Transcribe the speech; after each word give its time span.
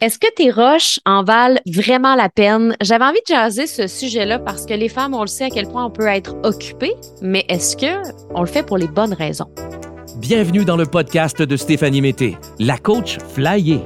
Est-ce 0.00 0.20
que 0.20 0.32
tes 0.32 0.52
roches 0.52 1.00
en 1.06 1.24
valent 1.24 1.58
vraiment 1.66 2.14
la 2.14 2.28
peine? 2.28 2.76
J'avais 2.80 3.04
envie 3.04 3.18
de 3.28 3.34
jaser 3.34 3.66
ce 3.66 3.88
sujet-là 3.88 4.38
parce 4.38 4.64
que 4.64 4.72
les 4.72 4.88
femmes, 4.88 5.12
on 5.12 5.22
le 5.22 5.26
sait 5.26 5.46
à 5.46 5.50
quel 5.50 5.66
point 5.66 5.84
on 5.84 5.90
peut 5.90 6.06
être 6.06 6.36
occupé, 6.44 6.92
mais 7.20 7.44
est-ce 7.48 7.76
que 7.76 8.08
on 8.32 8.42
le 8.42 8.46
fait 8.46 8.64
pour 8.64 8.78
les 8.78 8.86
bonnes 8.86 9.12
raisons? 9.12 9.48
Bienvenue 10.18 10.64
dans 10.64 10.76
le 10.76 10.86
podcast 10.86 11.42
de 11.42 11.56
Stéphanie 11.56 12.00
Mété, 12.00 12.38
la 12.60 12.78
coach 12.78 13.18
Flyer. 13.34 13.80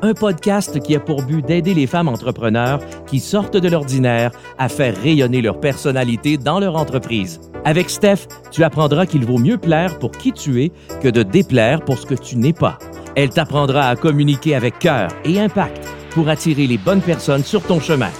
Un 0.00 0.14
podcast 0.14 0.80
qui 0.80 0.96
a 0.96 1.00
pour 1.00 1.22
but 1.22 1.44
d'aider 1.44 1.74
les 1.74 1.86
femmes 1.86 2.08
entrepreneurs 2.08 2.80
qui 3.06 3.20
sortent 3.20 3.58
de 3.58 3.68
l'ordinaire 3.68 4.30
à 4.56 4.70
faire 4.70 4.96
rayonner 4.96 5.42
leur 5.42 5.60
personnalité 5.60 6.38
dans 6.38 6.60
leur 6.60 6.76
entreprise. 6.76 7.40
Avec 7.66 7.90
Steph, 7.90 8.26
tu 8.50 8.64
apprendras 8.64 9.04
qu'il 9.04 9.26
vaut 9.26 9.36
mieux 9.36 9.58
plaire 9.58 9.98
pour 9.98 10.12
qui 10.12 10.32
tu 10.32 10.62
es 10.62 10.72
que 11.02 11.08
de 11.08 11.22
déplaire 11.22 11.84
pour 11.84 11.98
ce 11.98 12.06
que 12.06 12.14
tu 12.14 12.36
n'es 12.36 12.54
pas. 12.54 12.78
Elle 13.20 13.30
t'apprendra 13.30 13.88
à 13.88 13.96
communiquer 13.96 14.54
avec 14.54 14.78
cœur 14.78 15.10
et 15.24 15.40
impact 15.40 15.84
pour 16.12 16.28
attirer 16.28 16.68
les 16.68 16.78
bonnes 16.78 17.00
personnes 17.00 17.42
sur 17.42 17.66
ton 17.66 17.80
chemin. 17.80 18.12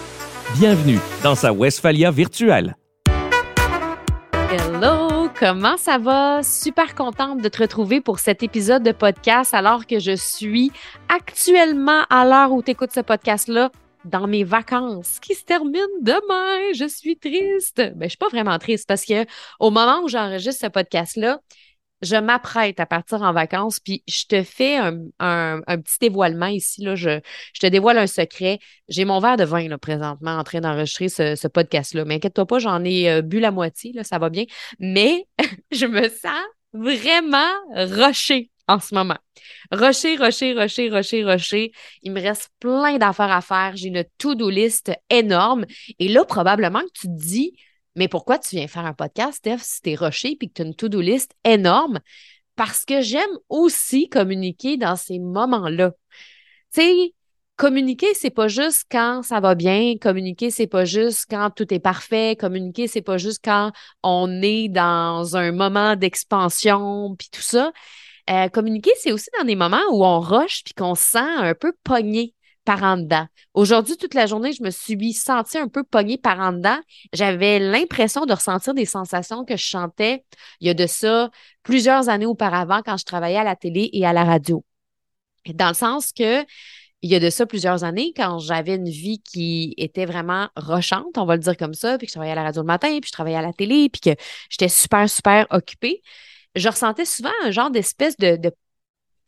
Bienvenue 0.58 0.98
dans 1.22 1.36
sa 1.36 1.52
Westphalia 1.52 2.10
virtuelle. 2.10 2.74
Hello, 4.50 5.28
comment 5.38 5.76
ça 5.76 5.98
va? 5.98 6.42
Super 6.42 6.96
contente 6.96 7.40
de 7.40 7.48
te 7.48 7.62
retrouver 7.62 8.00
pour 8.00 8.18
cet 8.18 8.42
épisode 8.42 8.82
de 8.82 8.90
podcast 8.90 9.54
alors 9.54 9.86
que 9.86 10.00
je 10.00 10.16
suis 10.16 10.72
actuellement 11.08 12.02
à 12.10 12.24
l'heure 12.24 12.50
où 12.50 12.60
tu 12.60 12.72
écoutes 12.72 12.90
ce 12.90 12.98
podcast-là 12.98 13.70
dans 14.04 14.26
mes 14.26 14.42
vacances 14.42 15.20
qui 15.20 15.36
se 15.36 15.44
terminent 15.44 15.86
demain. 16.00 16.72
Je 16.74 16.88
suis 16.88 17.16
triste. 17.16 17.76
Ben, 17.76 18.02
je 18.02 18.08
suis 18.08 18.18
pas 18.18 18.30
vraiment 18.30 18.58
triste 18.58 18.88
parce 18.88 19.04
que 19.04 19.26
au 19.60 19.70
moment 19.70 20.00
où 20.02 20.08
j'enregistre 20.08 20.66
ce 20.66 20.70
podcast-là, 20.72 21.38
je 22.02 22.16
m'apprête 22.16 22.80
à 22.80 22.86
partir 22.86 23.22
en 23.22 23.32
vacances, 23.32 23.80
puis 23.80 24.02
je 24.06 24.24
te 24.26 24.42
fais 24.42 24.76
un, 24.76 25.00
petit 25.18 25.98
dévoilement 26.00 26.46
ici. 26.46 26.82
Là, 26.82 26.94
je, 26.94 27.20
je 27.52 27.60
te 27.60 27.66
dévoile 27.66 27.98
un 27.98 28.06
secret. 28.06 28.58
J'ai 28.88 29.04
mon 29.04 29.20
verre 29.20 29.36
de 29.36 29.44
vin 29.44 29.68
là, 29.68 29.78
présentement 29.78 30.36
en 30.36 30.44
train 30.44 30.60
d'enregistrer 30.60 31.08
ce, 31.08 31.48
podcast-là. 31.48 32.04
Mais 32.04 32.16
inquiète-toi 32.16 32.46
pas, 32.46 32.58
j'en 32.58 32.84
ai 32.84 33.10
euh, 33.10 33.22
bu 33.22 33.40
la 33.40 33.50
moitié, 33.50 33.92
là, 33.92 34.04
ça 34.04 34.18
va 34.18 34.28
bien. 34.30 34.44
Mais 34.78 35.26
je 35.72 35.86
me 35.86 36.08
sens 36.08 36.44
vraiment 36.72 37.50
rocher 37.74 38.50
en 38.68 38.78
ce 38.78 38.94
moment. 38.94 39.16
Rocher, 39.72 40.16
rocher, 40.16 40.54
rocher, 40.54 40.90
rocher, 40.90 41.24
rocher. 41.24 41.72
Il 42.02 42.12
me 42.12 42.20
reste 42.20 42.50
plein 42.60 42.98
d'affaires 42.98 43.32
à 43.32 43.40
faire. 43.40 43.72
J'ai 43.74 43.88
une 43.88 44.04
to-do 44.18 44.50
list 44.50 44.92
énorme. 45.10 45.64
Et 45.98 46.08
là, 46.08 46.24
probablement 46.24 46.80
que 46.80 47.00
tu 47.00 47.06
te 47.08 47.16
dis, 47.16 47.54
mais 47.98 48.08
pourquoi 48.08 48.38
tu 48.38 48.56
viens 48.56 48.68
faire 48.68 48.86
un 48.86 48.94
podcast, 48.94 49.38
Steph, 49.38 49.58
si 49.62 49.82
t'es 49.82 49.96
rushé 49.96 50.36
puis 50.36 50.48
que 50.48 50.54
tu 50.54 50.62
as 50.62 50.64
une 50.66 50.74
to-do 50.74 51.00
list 51.00 51.32
énorme? 51.44 51.98
Parce 52.54 52.84
que 52.84 53.00
j'aime 53.00 53.30
aussi 53.48 54.08
communiquer 54.08 54.76
dans 54.76 54.94
ces 54.94 55.18
moments-là. 55.18 55.90
Tu 56.72 56.80
sais, 56.80 57.14
communiquer, 57.56 58.14
c'est 58.14 58.30
pas 58.30 58.46
juste 58.46 58.84
quand 58.88 59.22
ça 59.24 59.40
va 59.40 59.56
bien. 59.56 59.94
Communiquer, 60.00 60.50
c'est 60.50 60.68
pas 60.68 60.84
juste 60.84 61.26
quand 61.28 61.50
tout 61.50 61.74
est 61.74 61.80
parfait. 61.80 62.36
Communiquer, 62.38 62.86
c'est 62.86 63.02
pas 63.02 63.18
juste 63.18 63.40
quand 63.44 63.72
on 64.04 64.42
est 64.42 64.68
dans 64.68 65.36
un 65.36 65.50
moment 65.50 65.96
d'expansion 65.96 67.16
puis 67.18 67.28
tout 67.32 67.42
ça. 67.42 67.72
Euh, 68.30 68.48
communiquer, 68.48 68.92
c'est 69.00 69.10
aussi 69.10 69.30
dans 69.38 69.44
des 69.44 69.56
moments 69.56 69.82
où 69.90 70.04
on 70.04 70.20
rush 70.20 70.62
puis 70.62 70.74
qu'on 70.74 70.94
se 70.94 71.02
sent 71.02 71.18
un 71.18 71.54
peu 71.54 71.72
pogné 71.82 72.34
par 72.68 72.82
en 72.82 72.98
dedans. 72.98 73.26
Aujourd'hui, 73.54 73.96
toute 73.96 74.12
la 74.12 74.26
journée, 74.26 74.52
je 74.52 74.62
me 74.62 74.68
suis 74.68 75.14
sentie 75.14 75.56
un 75.56 75.68
peu 75.68 75.84
pognée 75.84 76.18
par 76.18 76.38
en 76.38 76.52
dedans. 76.52 76.78
J'avais 77.14 77.58
l'impression 77.58 78.26
de 78.26 78.32
ressentir 78.34 78.74
des 78.74 78.84
sensations 78.84 79.46
que 79.46 79.56
je 79.56 79.64
chantais 79.64 80.22
il 80.60 80.66
y 80.66 80.70
a 80.70 80.74
de 80.74 80.86
ça 80.86 81.30
plusieurs 81.62 82.10
années 82.10 82.26
auparavant 82.26 82.82
quand 82.84 82.98
je 82.98 83.06
travaillais 83.06 83.38
à 83.38 83.44
la 83.44 83.56
télé 83.56 83.88
et 83.94 84.04
à 84.04 84.12
la 84.12 84.22
radio. 84.22 84.66
Dans 85.54 85.68
le 85.68 85.74
sens 85.74 86.12
que 86.12 86.44
il 87.00 87.10
y 87.10 87.14
a 87.14 87.20
de 87.20 87.30
ça 87.30 87.46
plusieurs 87.46 87.84
années, 87.84 88.12
quand 88.14 88.38
j'avais 88.38 88.74
une 88.74 88.90
vie 88.90 89.22
qui 89.22 89.72
était 89.78 90.04
vraiment 90.04 90.48
rochante, 90.54 91.16
on 91.16 91.24
va 91.24 91.36
le 91.36 91.42
dire 91.42 91.56
comme 91.56 91.72
ça, 91.72 91.96
puis 91.96 92.06
que 92.06 92.10
je 92.10 92.16
travaillais 92.16 92.32
à 92.32 92.36
la 92.36 92.42
radio 92.42 92.60
le 92.60 92.66
matin, 92.66 92.88
puis 93.00 93.06
je 93.08 93.12
travaillais 93.12 93.38
à 93.38 93.42
la 93.42 93.54
télé, 93.54 93.88
puis 93.88 94.02
que 94.02 94.22
j'étais 94.50 94.68
super, 94.68 95.08
super 95.08 95.46
occupée, 95.50 96.02
je 96.54 96.68
ressentais 96.68 97.06
souvent 97.06 97.32
un 97.44 97.50
genre 97.50 97.70
d'espèce 97.70 98.18
de, 98.18 98.36
de 98.36 98.52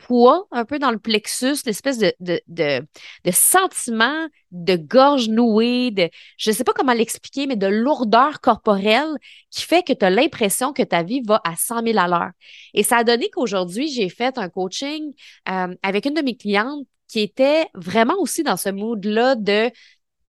poids 0.06 0.47
un 0.50 0.65
peu 0.65 0.78
dans 0.78 0.91
le 0.91 0.99
plexus, 0.99 1.56
l'espèce 1.66 1.99
de, 1.99 2.12
de, 2.21 2.41
de, 2.49 2.81
de, 3.25 3.31
sentiment 3.31 4.27
de 4.50 4.77
gorge 4.77 5.28
nouée, 5.28 5.91
de, 5.91 6.09
je 6.37 6.50
ne 6.50 6.55
sais 6.55 6.65
pas 6.65 6.72
comment 6.72 6.93
l'expliquer, 6.93 7.47
mais 7.47 7.56
de 7.56 7.66
lourdeur 7.66 8.41
corporelle 8.41 9.15
qui 9.50 9.62
fait 9.62 9.83
que 9.83 9.93
tu 9.93 10.05
as 10.05 10.11
l'impression 10.11 10.72
que 10.72 10.83
ta 10.83 11.03
vie 11.03 11.22
va 11.27 11.41
à 11.44 11.56
100 11.56 11.84
000 11.84 11.99
à 11.99 12.09
l'heure. 12.09 12.31
Et 12.75 12.83
ça 12.83 12.99
a 12.99 13.05
donné 13.05 13.31
qu'aujourd'hui, 13.31 13.88
j'ai 13.88 14.09
fait 14.09 14.38
un 14.38 14.49
coaching 14.49 15.12
euh, 15.49 15.75
avec 15.83 16.06
une 16.06 16.15
de 16.15 16.22
mes 16.22 16.37
clientes 16.37 16.87
qui 17.09 17.21
était 17.21 17.67
vraiment 17.75 18.15
aussi 18.19 18.43
dans 18.43 18.56
ce 18.56 18.69
mood-là 18.69 19.34
de, 19.34 19.71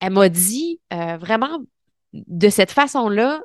elle 0.00 0.12
m'a 0.12 0.28
dit 0.28 0.80
euh, 0.92 1.16
vraiment 1.16 1.58
de 2.12 2.48
cette 2.48 2.70
façon-là, 2.70 3.42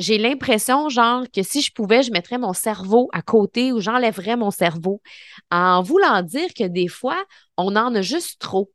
j'ai 0.00 0.18
l'impression, 0.18 0.88
genre, 0.88 1.24
que 1.32 1.42
si 1.42 1.62
je 1.62 1.72
pouvais, 1.72 2.02
je 2.02 2.12
mettrais 2.12 2.38
mon 2.38 2.52
cerveau 2.52 3.08
à 3.12 3.22
côté 3.22 3.72
ou 3.72 3.80
j'enlèverais 3.80 4.36
mon 4.36 4.50
cerveau 4.50 5.02
en 5.50 5.82
voulant 5.82 6.22
dire 6.22 6.48
que 6.54 6.64
des 6.64 6.88
fois, 6.88 7.24
on 7.56 7.76
en 7.76 7.94
a 7.94 8.02
juste 8.02 8.40
trop. 8.40 8.72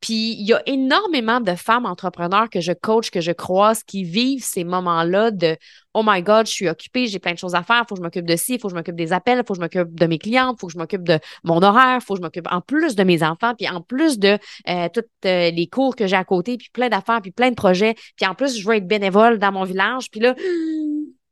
Puis 0.00 0.32
il 0.38 0.46
y 0.46 0.52
a 0.52 0.62
énormément 0.66 1.40
de 1.40 1.54
femmes 1.54 1.86
entrepreneurs 1.86 2.48
que 2.50 2.60
je 2.60 2.72
coach, 2.72 3.10
que 3.10 3.20
je 3.20 3.32
croise, 3.32 3.82
qui 3.82 4.04
vivent 4.04 4.44
ces 4.44 4.64
moments-là 4.64 5.30
de 5.30 5.56
Oh 5.94 6.02
my 6.06 6.22
God, 6.22 6.46
je 6.46 6.52
suis 6.52 6.68
occupée, 6.68 7.06
j'ai 7.06 7.18
plein 7.18 7.32
de 7.32 7.38
choses 7.38 7.54
à 7.54 7.62
faire, 7.62 7.84
faut 7.88 7.94
que 7.94 8.00
je 8.00 8.04
m'occupe 8.04 8.26
de 8.26 8.36
ci, 8.36 8.58
faut 8.58 8.68
que 8.68 8.72
je 8.72 8.76
m'occupe 8.76 8.94
des 8.94 9.12
appels, 9.12 9.42
faut 9.46 9.54
que 9.54 9.56
je 9.56 9.60
m'occupe 9.60 9.98
de 9.98 10.06
mes 10.06 10.18
clientes, 10.18 10.58
faut 10.60 10.68
que 10.68 10.72
je 10.72 10.78
m'occupe 10.78 11.02
de 11.02 11.18
mon 11.42 11.60
horaire, 11.62 12.00
faut 12.02 12.14
que 12.14 12.20
je 12.20 12.22
m'occupe 12.22 12.46
en 12.52 12.60
plus 12.60 12.94
de 12.94 13.02
mes 13.02 13.22
enfants, 13.22 13.54
puis 13.56 13.68
en 13.68 13.80
plus 13.80 14.18
de 14.18 14.38
euh, 14.68 14.88
tous 14.92 15.02
euh, 15.24 15.50
les 15.50 15.66
cours 15.66 15.96
que 15.96 16.06
j'ai 16.06 16.16
à 16.16 16.24
côté, 16.24 16.56
puis 16.56 16.68
plein 16.72 16.88
d'affaires, 16.88 17.20
puis 17.20 17.32
plein 17.32 17.50
de 17.50 17.54
projets, 17.54 17.94
puis 18.16 18.26
en 18.26 18.34
plus, 18.34 18.58
je 18.60 18.68
veux 18.68 18.76
être 18.76 18.86
bénévole 18.86 19.38
dans 19.38 19.50
mon 19.50 19.64
village, 19.64 20.10
puis 20.10 20.20
là, 20.20 20.34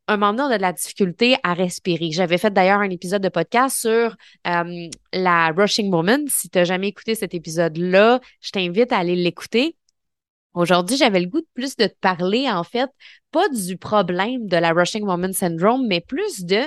un 0.07 0.17
moment 0.17 0.33
donné, 0.33 0.43
on 0.43 0.51
a 0.51 0.57
de 0.57 0.61
la 0.61 0.73
difficulté 0.73 1.35
à 1.43 1.53
respirer. 1.53 2.11
J'avais 2.11 2.37
fait 2.37 2.51
d'ailleurs 2.51 2.79
un 2.79 2.89
épisode 2.89 3.21
de 3.21 3.29
podcast 3.29 3.77
sur 3.77 4.15
euh, 4.47 4.89
la 5.13 5.49
rushing 5.49 5.89
moment. 5.89 6.19
Si 6.27 6.49
tu 6.49 6.57
n'as 6.57 6.63
jamais 6.63 6.87
écouté 6.87 7.15
cet 7.15 7.33
épisode-là, 7.33 8.19
je 8.41 8.51
t'invite 8.51 8.91
à 8.91 8.97
aller 8.97 9.15
l'écouter. 9.15 9.75
Aujourd'hui, 10.53 10.97
j'avais 10.97 11.19
le 11.19 11.27
goût 11.27 11.41
de 11.41 11.47
plus 11.53 11.75
de 11.75 11.85
te 11.85 11.95
parler, 11.99 12.49
en 12.49 12.63
fait, 12.63 12.89
pas 13.31 13.47
du 13.49 13.77
problème 13.77 14.47
de 14.47 14.57
la 14.57 14.71
rushing 14.71 15.05
moment 15.05 15.33
syndrome, 15.33 15.85
mais 15.87 16.01
plus 16.01 16.45
de 16.45 16.61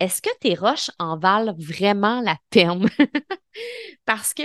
est-ce 0.00 0.22
que 0.22 0.30
tes 0.40 0.54
roches 0.54 0.90
en 0.98 1.18
valent 1.18 1.54
vraiment 1.58 2.20
la 2.20 2.36
peine? 2.50 2.88
Parce 4.04 4.32
que 4.32 4.42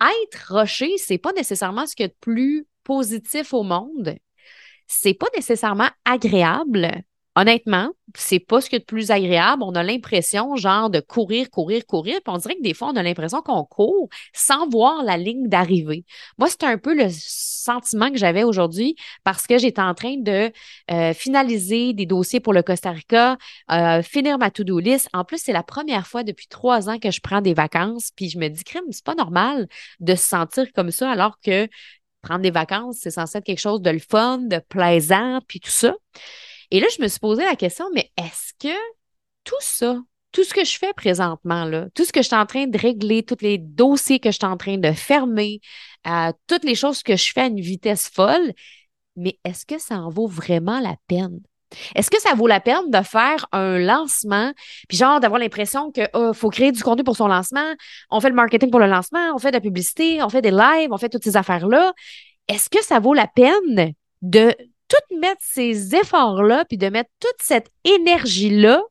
être 0.00 0.52
roché, 0.52 0.96
c'est 0.98 1.18
pas 1.18 1.32
nécessairement 1.32 1.86
ce 1.86 1.94
qui 1.94 2.02
est 2.02 2.08
de 2.08 2.16
plus 2.20 2.66
positif 2.82 3.54
au 3.54 3.62
monde. 3.62 4.16
C'est 4.86 5.14
pas 5.14 5.28
nécessairement 5.34 5.88
agréable, 6.04 6.90
honnêtement, 7.36 7.90
c'est 8.16 8.38
pas 8.38 8.60
ce 8.60 8.70
qui 8.70 8.76
est 8.76 8.80
de 8.80 8.84
plus 8.84 9.10
agréable. 9.10 9.62
On 9.64 9.74
a 9.74 9.82
l'impression, 9.82 10.54
genre, 10.56 10.88
de 10.90 11.00
courir, 11.00 11.50
courir, 11.50 11.84
courir. 11.86 12.20
Puis 12.24 12.34
on 12.34 12.38
dirait 12.38 12.54
que 12.56 12.62
des 12.62 12.74
fois, 12.74 12.88
on 12.92 12.96
a 12.96 13.02
l'impression 13.02 13.42
qu'on 13.42 13.64
court 13.64 14.08
sans 14.32 14.68
voir 14.68 15.02
la 15.02 15.16
ligne 15.16 15.48
d'arrivée. 15.48 16.04
Moi, 16.38 16.48
c'est 16.48 16.64
un 16.64 16.78
peu 16.78 16.94
le 16.94 17.08
sentiment 17.10 18.10
que 18.10 18.18
j'avais 18.18 18.44
aujourd'hui 18.44 18.94
parce 19.24 19.46
que 19.46 19.58
j'étais 19.58 19.82
en 19.82 19.94
train 19.94 20.16
de 20.18 20.52
euh, 20.90 21.12
finaliser 21.14 21.92
des 21.92 22.06
dossiers 22.06 22.40
pour 22.40 22.52
le 22.52 22.62
Costa 22.62 22.90
Rica, 22.90 23.36
euh, 23.70 24.02
finir 24.02 24.38
ma 24.38 24.50
to-do 24.50 24.78
list. 24.78 25.08
En 25.12 25.24
plus, 25.24 25.38
c'est 25.38 25.52
la 25.52 25.62
première 25.64 26.06
fois 26.06 26.22
depuis 26.22 26.46
trois 26.46 26.88
ans 26.88 26.98
que 26.98 27.10
je 27.10 27.20
prends 27.20 27.40
des 27.40 27.54
vacances. 27.54 28.10
Puis 28.14 28.30
je 28.30 28.38
me 28.38 28.48
dis, 28.48 28.62
crème, 28.62 28.84
c'est 28.90 29.04
pas 29.04 29.14
normal 29.14 29.66
de 30.00 30.14
se 30.14 30.24
sentir 30.24 30.72
comme 30.72 30.90
ça 30.90 31.10
alors 31.10 31.38
que 31.40 31.68
prendre 32.22 32.40
des 32.40 32.50
vacances, 32.50 32.98
c'est 33.00 33.10
censé 33.10 33.38
être 33.38 33.44
quelque 33.44 33.60
chose 33.60 33.82
de 33.82 33.90
le 33.90 33.98
fun, 33.98 34.38
de 34.38 34.58
plaisant, 34.58 35.40
puis 35.46 35.60
tout 35.60 35.70
ça. 35.70 35.94
Et 36.70 36.80
là, 36.80 36.86
je 36.96 37.02
me 37.02 37.08
suis 37.08 37.20
posé 37.20 37.44
la 37.44 37.56
question, 37.56 37.86
mais 37.94 38.10
est-ce 38.16 38.52
que 38.58 38.76
tout 39.44 39.54
ça, 39.60 40.00
tout 40.32 40.44
ce 40.44 40.54
que 40.54 40.64
je 40.64 40.78
fais 40.78 40.92
présentement, 40.94 41.64
là, 41.64 41.86
tout 41.94 42.04
ce 42.04 42.12
que 42.12 42.22
je 42.22 42.26
suis 42.26 42.36
en 42.36 42.46
train 42.46 42.66
de 42.66 42.78
régler, 42.78 43.22
tous 43.22 43.42
les 43.42 43.58
dossiers 43.58 44.20
que 44.20 44.30
je 44.30 44.36
suis 44.36 44.46
en 44.46 44.56
train 44.56 44.78
de 44.78 44.92
fermer, 44.92 45.60
euh, 46.06 46.32
toutes 46.46 46.64
les 46.64 46.74
choses 46.74 47.02
que 47.02 47.16
je 47.16 47.32
fais 47.32 47.42
à 47.42 47.46
une 47.46 47.60
vitesse 47.60 48.10
folle, 48.12 48.52
mais 49.16 49.38
est-ce 49.44 49.64
que 49.64 49.78
ça 49.78 49.96
en 49.96 50.10
vaut 50.10 50.26
vraiment 50.26 50.80
la 50.80 50.96
peine? 51.06 51.40
Est-ce 51.94 52.10
que 52.10 52.20
ça 52.20 52.34
vaut 52.34 52.46
la 52.46 52.60
peine 52.60 52.90
de 52.90 53.02
faire 53.02 53.46
un 53.52 53.78
lancement, 53.78 54.52
puis 54.88 54.98
genre 54.98 55.20
d'avoir 55.20 55.40
l'impression 55.40 55.90
qu'il 55.90 56.08
oh, 56.14 56.32
faut 56.32 56.50
créer 56.50 56.72
du 56.72 56.82
contenu 56.82 57.04
pour 57.04 57.16
son 57.16 57.28
lancement, 57.28 57.74
on 58.10 58.20
fait 58.20 58.28
le 58.28 58.34
marketing 58.34 58.70
pour 58.70 58.80
le 58.80 58.86
lancement, 58.86 59.34
on 59.34 59.38
fait 59.38 59.50
de 59.50 59.56
la 59.56 59.60
publicité, 59.60 60.22
on 60.22 60.28
fait 60.28 60.42
des 60.42 60.50
lives, 60.50 60.92
on 60.92 60.98
fait 60.98 61.08
toutes 61.08 61.24
ces 61.24 61.36
affaires-là. 61.36 61.92
Est-ce 62.48 62.68
que 62.68 62.82
ça 62.84 63.00
vaut 63.00 63.14
la 63.14 63.26
peine 63.26 63.92
de 64.22 64.54
tout 64.94 65.18
mettre 65.18 65.40
ces 65.40 65.94
efforts-là, 65.94 66.64
puis 66.66 66.78
de 66.78 66.88
mettre 66.88 67.10
toute 67.20 67.40
cette 67.40 67.70
énergie-là 67.84 68.82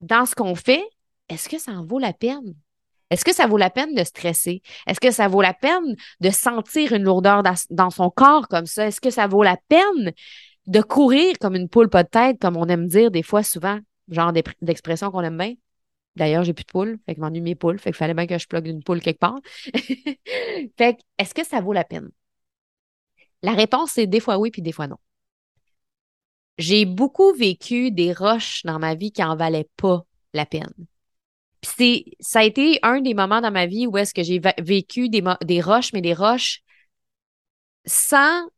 dans 0.00 0.26
ce 0.26 0.34
qu'on 0.34 0.54
fait, 0.54 0.84
est-ce 1.28 1.48
que 1.48 1.58
ça 1.58 1.72
en 1.72 1.84
vaut 1.84 1.98
la 1.98 2.12
peine? 2.12 2.54
Est-ce 3.10 3.24
que 3.24 3.34
ça 3.34 3.46
vaut 3.46 3.56
la 3.56 3.70
peine 3.70 3.94
de 3.94 4.02
stresser? 4.02 4.62
Est-ce 4.86 5.00
que 5.00 5.12
ça 5.12 5.28
vaut 5.28 5.42
la 5.42 5.54
peine 5.54 5.94
de 6.20 6.30
sentir 6.30 6.92
une 6.92 7.04
lourdeur 7.04 7.42
dans 7.70 7.90
son 7.90 8.10
corps 8.10 8.48
comme 8.48 8.66
ça? 8.66 8.88
Est-ce 8.88 9.00
que 9.00 9.10
ça 9.10 9.28
vaut 9.28 9.42
la 9.44 9.56
peine 9.68 10.12
de 10.66 10.80
courir 10.80 11.38
comme 11.40 11.54
une 11.54 11.68
poule 11.68 11.88
pas 11.88 12.02
de 12.02 12.08
tête, 12.08 12.38
comme 12.40 12.56
on 12.56 12.66
aime 12.66 12.86
dire 12.86 13.12
des 13.12 13.22
fois 13.22 13.44
souvent, 13.44 13.78
genre 14.08 14.32
d'expression 14.60 15.10
qu'on 15.10 15.22
aime 15.22 15.38
bien? 15.38 15.54
D'ailleurs, 16.16 16.44
j'ai 16.44 16.54
plus 16.54 16.64
de 16.64 16.72
poules, 16.72 16.98
fait 17.06 17.14
que 17.14 17.20
m'ennuie 17.20 17.42
mes 17.42 17.54
poules, 17.54 17.78
fait 17.78 17.90
qu'il 17.90 17.98
fallait 17.98 18.14
bien 18.14 18.26
que 18.26 18.38
je 18.38 18.46
plug 18.46 18.66
une 18.66 18.82
poule 18.82 19.00
quelque 19.00 19.18
part. 19.18 19.38
fait 19.74 20.94
que, 20.94 21.00
est-ce 21.18 21.34
que 21.34 21.44
ça 21.44 21.60
vaut 21.60 21.74
la 21.74 21.84
peine? 21.84 22.10
La 23.46 23.52
réponse 23.52 23.96
est 23.96 24.08
des 24.08 24.18
fois 24.18 24.38
oui, 24.38 24.50
puis 24.50 24.60
des 24.60 24.72
fois 24.72 24.88
non. 24.88 24.96
J'ai 26.58 26.84
beaucoup 26.84 27.32
vécu 27.32 27.92
des 27.92 28.12
roches 28.12 28.64
dans 28.64 28.80
ma 28.80 28.96
vie 28.96 29.12
qui 29.12 29.22
en 29.22 29.36
valaient 29.36 29.68
pas 29.76 30.04
la 30.34 30.46
peine. 30.46 30.74
C'est, 31.62 32.06
ça 32.18 32.40
a 32.40 32.42
été 32.42 32.80
un 32.82 33.00
des 33.00 33.14
moments 33.14 33.40
dans 33.40 33.52
ma 33.52 33.66
vie 33.66 33.86
où 33.86 33.96
est-ce 33.98 34.12
que 34.12 34.24
j'ai 34.24 34.40
vécu 34.58 35.08
des, 35.08 35.22
des 35.44 35.60
roches, 35.60 35.92
mais 35.92 36.00
des 36.00 36.12
roches 36.12 36.64
sans 37.84 38.48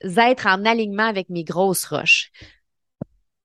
être 0.00 0.46
en 0.46 0.64
alignement 0.64 1.06
avec 1.06 1.28
mes 1.28 1.44
grosses 1.44 1.84
roches. 1.84 2.32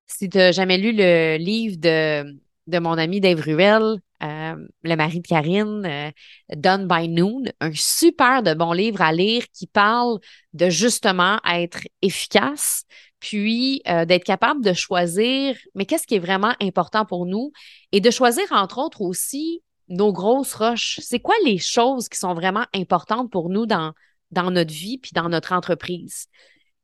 Si 0.05 0.29
tu 0.29 0.37
n'as 0.37 0.53
jamais 0.53 0.77
lu 0.77 0.93
le 0.93 1.35
livre 1.35 1.75
de, 1.77 2.39
de 2.67 2.79
mon 2.79 2.97
ami 2.97 3.19
Dave 3.19 3.41
Ruel, 3.41 3.99
euh, 4.23 4.38
le 4.83 4.95
mari 4.95 5.19
de 5.19 5.27
Karine, 5.27 5.85
euh, 5.85 6.11
Done 6.55 6.87
by 6.87 7.07
Noon, 7.07 7.43
un 7.59 7.71
super 7.73 8.43
de 8.43 8.53
bon 8.53 8.71
livre 8.71 9.01
à 9.01 9.11
lire 9.11 9.43
qui 9.53 9.67
parle 9.67 10.19
de 10.53 10.69
justement 10.69 11.39
être 11.45 11.81
efficace, 12.01 12.85
puis 13.19 13.81
euh, 13.87 14.05
d'être 14.05 14.23
capable 14.23 14.63
de 14.63 14.73
choisir, 14.73 15.57
mais 15.75 15.85
qu'est-ce 15.85 16.07
qui 16.07 16.15
est 16.15 16.19
vraiment 16.19 16.53
important 16.61 17.05
pour 17.05 17.25
nous, 17.25 17.51
et 17.91 18.01
de 18.01 18.11
choisir 18.11 18.45
entre 18.51 18.77
autres 18.79 19.01
aussi 19.01 19.61
nos 19.87 20.13
grosses 20.13 20.53
roches. 20.53 20.99
C'est 21.01 21.19
quoi 21.19 21.35
les 21.43 21.57
choses 21.57 22.09
qui 22.09 22.17
sont 22.17 22.33
vraiment 22.33 22.65
importantes 22.73 23.31
pour 23.31 23.49
nous 23.49 23.65
dans, 23.65 23.93
dans 24.31 24.51
notre 24.51 24.73
vie 24.73 24.97
puis 24.97 25.11
dans 25.13 25.29
notre 25.29 25.53
entreprise? 25.53 26.27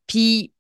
Puis 0.08 0.52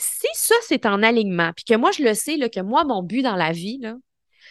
si 0.00 0.26
ça, 0.32 0.54
c'est 0.66 0.86
en 0.86 1.02
alignement, 1.02 1.52
puis 1.54 1.64
que 1.64 1.74
moi, 1.74 1.90
je 1.92 2.02
le 2.02 2.14
sais, 2.14 2.36
là, 2.36 2.48
que 2.48 2.60
moi, 2.60 2.84
mon 2.84 3.02
but 3.02 3.22
dans 3.22 3.36
la 3.36 3.52
vie, 3.52 3.78
là, 3.78 3.96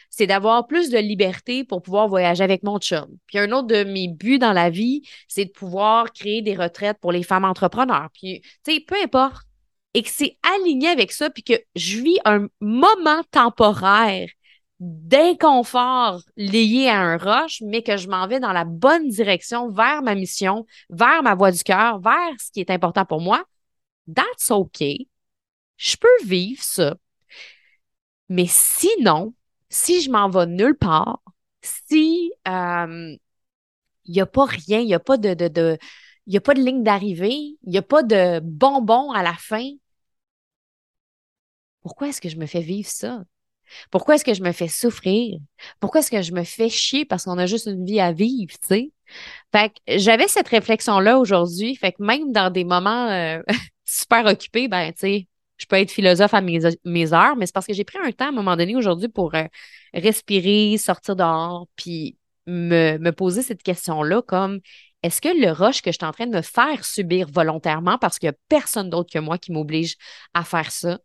c'est 0.09 0.27
d'avoir 0.27 0.67
plus 0.67 0.89
de 0.89 0.97
liberté 0.97 1.63
pour 1.63 1.81
pouvoir 1.81 2.07
voyager 2.07 2.43
avec 2.43 2.63
mon 2.63 2.79
chum. 2.79 3.07
Puis 3.27 3.39
un 3.39 3.51
autre 3.51 3.67
de 3.67 3.83
mes 3.83 4.07
buts 4.07 4.39
dans 4.39 4.53
la 4.53 4.69
vie, 4.69 5.03
c'est 5.27 5.45
de 5.45 5.51
pouvoir 5.51 6.11
créer 6.13 6.41
des 6.41 6.55
retraites 6.55 6.97
pour 6.99 7.11
les 7.11 7.23
femmes 7.23 7.45
entrepreneurs. 7.45 8.09
Puis, 8.13 8.41
tu 8.63 8.73
sais, 8.73 8.79
peu 8.79 8.95
importe. 9.03 9.45
Et 9.95 10.03
que 10.03 10.09
c'est 10.09 10.37
aligné 10.55 10.89
avec 10.89 11.11
ça, 11.11 11.29
puis 11.31 11.41
que 11.43 11.53
je 11.75 11.97
vis 12.01 12.19
un 12.23 12.47
moment 12.59 13.23
temporaire 13.31 14.29
d'inconfort 14.79 16.21
lié 16.37 16.87
à 16.87 16.99
un 16.99 17.17
rush, 17.17 17.61
mais 17.65 17.81
que 17.83 17.97
je 17.97 18.07
m'en 18.07 18.27
vais 18.27 18.39
dans 18.39 18.53
la 18.53 18.65
bonne 18.65 19.09
direction 19.09 19.69
vers 19.69 20.01
ma 20.01 20.15
mission, 20.15 20.65
vers 20.89 21.23
ma 21.23 21.35
voie 21.35 21.51
du 21.51 21.63
cœur, 21.63 21.99
vers 21.99 22.33
ce 22.39 22.51
qui 22.51 22.59
est 22.61 22.69
important 22.69 23.03
pour 23.05 23.19
moi, 23.19 23.43
that's 24.13 24.51
okay. 24.51 25.07
Je 25.77 25.97
peux 25.97 26.25
vivre 26.25 26.63
ça. 26.63 26.95
Mais 28.29 28.45
sinon, 28.47 29.33
si 29.69 30.01
je 30.01 30.11
m'en 30.11 30.29
vais 30.29 30.45
nulle 30.47 30.75
part, 30.77 31.21
si 31.61 32.31
euh, 32.47 33.15
il 34.05 34.13
n'y 34.13 34.21
a 34.21 34.25
pas 34.25 34.45
rien, 34.45 34.79
il 34.79 34.87
n'y 34.87 34.93
a 34.93 34.99
pas 34.99 35.17
de, 35.17 35.33
de, 35.33 35.47
de 35.47 35.77
il 36.27 36.37
a 36.37 36.41
pas 36.41 36.53
de 36.53 36.61
ligne 36.61 36.83
d'arrivée, 36.83 37.33
il 37.63 37.69
n'y 37.69 37.77
a 37.77 37.81
pas 37.81 38.03
de 38.03 38.39
bonbons 38.43 39.11
à 39.11 39.23
la 39.23 39.33
fin, 39.35 39.65
pourquoi 41.81 42.09
est-ce 42.09 42.21
que 42.21 42.29
je 42.29 42.37
me 42.37 42.45
fais 42.45 42.61
vivre 42.61 42.89
ça? 42.89 43.23
Pourquoi 43.91 44.15
est-ce 44.15 44.25
que 44.25 44.33
je 44.35 44.43
me 44.43 44.51
fais 44.53 44.67
souffrir? 44.69 45.39
Pourquoi 45.79 46.01
est-ce 46.01 46.11
que 46.11 46.21
je 46.21 46.33
me 46.33 46.43
fais 46.43 46.69
chier 46.69 47.05
parce 47.05 47.25
qu'on 47.25 47.37
a 47.37 47.47
juste 47.47 47.67
une 47.67 47.85
vie 47.85 47.99
à 47.99 48.13
vivre, 48.13 48.53
tu 48.53 48.67
sais? 48.67 48.91
Fait 49.53 49.71
que 49.71 49.97
j'avais 49.99 50.27
cette 50.27 50.49
réflexion-là 50.49 51.19
aujourd'hui. 51.19 51.75
Fait 51.75 51.93
que 51.93 52.03
même 52.03 52.31
dans 52.33 52.51
des 52.51 52.63
moments 52.65 53.09
euh, 53.09 53.41
super 53.85 54.25
occupés, 54.27 54.67
ben, 54.69 54.93
tu 54.93 54.99
sais, 54.99 55.27
je 55.59 55.65
peux 55.67 55.75
être 55.75 55.91
philosophe 55.91 56.33
à 56.33 56.41
mes, 56.41 56.65
heures, 56.65 57.35
mais 57.35 57.45
c'est 57.45 57.53
parce 57.53 57.67
que 57.67 57.73
j'ai 57.73 57.83
pris 57.83 57.99
un 58.03 58.11
temps 58.11 58.25
à 58.25 58.29
un 58.29 58.31
moment 58.31 58.55
donné 58.55 58.75
aujourd'hui 58.75 59.09
pour 59.09 59.35
euh, 59.35 59.43
respirer, 59.93 60.77
sortir 60.77 61.15
dehors, 61.15 61.67
puis 61.75 62.17
me, 62.47 62.97
me 62.97 63.11
poser 63.11 63.43
cette 63.43 63.61
question-là 63.61 64.23
comme 64.23 64.59
est-ce 65.03 65.21
que 65.21 65.29
le 65.29 65.51
rush 65.51 65.81
que 65.81 65.91
je 65.91 65.97
suis 65.97 66.05
en 66.05 66.11
train 66.11 66.27
de 66.27 66.35
me 66.35 66.41
faire 66.41 66.83
subir 66.83 67.27
volontairement 67.31 67.97
parce 67.97 68.19
qu'il 68.19 68.29
n'y 68.29 68.35
a 68.35 68.37
personne 68.49 68.89
d'autre 68.89 69.11
que 69.13 69.19
moi 69.19 69.37
qui 69.37 69.51
m'oblige 69.51 69.95
à 70.33 70.43
faire 70.43 70.71
ça? 70.71 70.99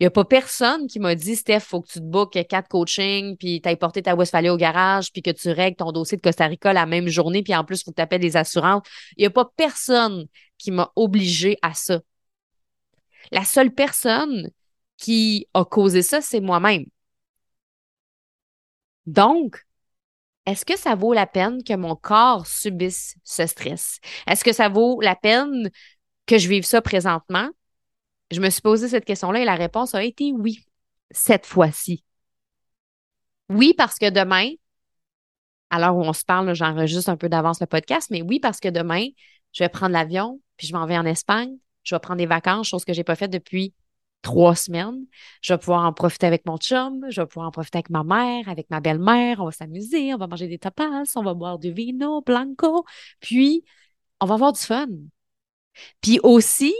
Il 0.00 0.04
n'y 0.04 0.06
a 0.08 0.10
pas 0.10 0.24
personne 0.24 0.88
qui 0.88 0.98
m'a 0.98 1.14
dit, 1.14 1.36
Steph, 1.36 1.60
faut 1.60 1.80
que 1.80 1.88
tu 1.88 2.00
te 2.00 2.04
bookes 2.04 2.46
quatre 2.48 2.68
coachings, 2.68 3.36
puis 3.36 3.60
tu 3.60 3.76
porté 3.76 4.02
ta 4.02 4.16
Westphalia 4.16 4.52
au 4.52 4.56
garage, 4.56 5.12
puis 5.12 5.22
que 5.22 5.30
tu 5.30 5.50
règles 5.50 5.76
ton 5.76 5.92
dossier 5.92 6.16
de 6.16 6.22
Costa 6.22 6.46
Rica 6.46 6.72
la 6.72 6.84
même 6.84 7.06
journée, 7.08 7.42
puis 7.44 7.54
en 7.54 7.64
plus, 7.64 7.80
il 7.80 7.84
faut 7.84 7.90
que 7.92 7.96
tu 7.96 8.02
appelles 8.02 8.20
les 8.20 8.36
assurances. 8.36 8.82
Il 9.16 9.22
n'y 9.22 9.26
a 9.26 9.30
pas 9.30 9.48
personne 9.56 10.26
qui 10.58 10.72
m'a 10.72 10.90
obligé 10.96 11.58
à 11.62 11.74
ça. 11.74 12.00
La 13.30 13.44
seule 13.44 13.72
personne 13.72 14.50
qui 14.96 15.46
a 15.54 15.64
causé 15.64 16.02
ça, 16.02 16.20
c'est 16.20 16.40
moi-même. 16.40 16.84
Donc, 19.06 19.64
est-ce 20.46 20.64
que 20.64 20.78
ça 20.78 20.94
vaut 20.94 21.12
la 21.12 21.26
peine 21.26 21.62
que 21.64 21.74
mon 21.74 21.96
corps 21.96 22.46
subisse 22.46 23.16
ce 23.24 23.46
stress? 23.46 23.98
Est-ce 24.26 24.44
que 24.44 24.52
ça 24.52 24.68
vaut 24.68 25.00
la 25.00 25.16
peine 25.16 25.70
que 26.26 26.38
je 26.38 26.48
vive 26.48 26.64
ça 26.64 26.82
présentement? 26.82 27.48
Je 28.30 28.40
me 28.40 28.50
suis 28.50 28.62
posé 28.62 28.88
cette 28.88 29.04
question-là 29.04 29.40
et 29.40 29.44
la 29.44 29.54
réponse 29.54 29.94
a 29.94 30.02
été 30.02 30.32
oui, 30.32 30.64
cette 31.10 31.46
fois-ci. 31.46 32.04
Oui, 33.48 33.74
parce 33.76 33.98
que 33.98 34.10
demain, 34.10 34.50
à 35.70 35.78
l'heure 35.78 35.96
où 35.96 36.02
on 36.02 36.12
se 36.12 36.24
parle, 36.24 36.54
j'enregistre 36.54 37.10
un 37.10 37.16
peu 37.16 37.28
d'avance 37.28 37.60
le 37.60 37.66
podcast, 37.66 38.10
mais 38.10 38.22
oui, 38.22 38.40
parce 38.40 38.60
que 38.60 38.68
demain, 38.68 39.06
je 39.52 39.64
vais 39.64 39.68
prendre 39.68 39.92
l'avion, 39.92 40.40
puis 40.56 40.66
je 40.66 40.74
m'en 40.74 40.86
vais 40.86 40.98
en 40.98 41.06
Espagne, 41.06 41.56
je 41.84 41.94
vais 41.94 42.00
prendre 42.00 42.18
des 42.18 42.26
vacances, 42.26 42.68
chose 42.68 42.84
que 42.84 42.92
je 42.92 43.00
n'ai 43.00 43.04
pas 43.04 43.16
faite 43.16 43.30
depuis 43.30 43.74
trois 44.22 44.56
semaines. 44.56 45.06
Je 45.42 45.52
vais 45.52 45.58
pouvoir 45.58 45.84
en 45.84 45.92
profiter 45.92 46.26
avec 46.26 46.46
mon 46.46 46.56
chum, 46.56 47.04
je 47.10 47.20
vais 47.20 47.26
pouvoir 47.26 47.48
en 47.48 47.50
profiter 47.52 47.78
avec 47.78 47.90
ma 47.90 48.02
mère, 48.02 48.48
avec 48.48 48.70
ma 48.70 48.80
belle-mère, 48.80 49.40
on 49.40 49.44
va 49.46 49.52
s'amuser, 49.52 50.14
on 50.14 50.18
va 50.18 50.26
manger 50.26 50.48
des 50.48 50.58
tapas, 50.58 51.04
on 51.16 51.22
va 51.22 51.34
boire 51.34 51.58
du 51.58 51.72
vino 51.72 52.22
blanco, 52.22 52.84
puis 53.20 53.64
on 54.20 54.26
va 54.26 54.34
avoir 54.34 54.52
du 54.52 54.60
fun. 54.60 54.86
Puis 56.00 56.20
aussi, 56.22 56.74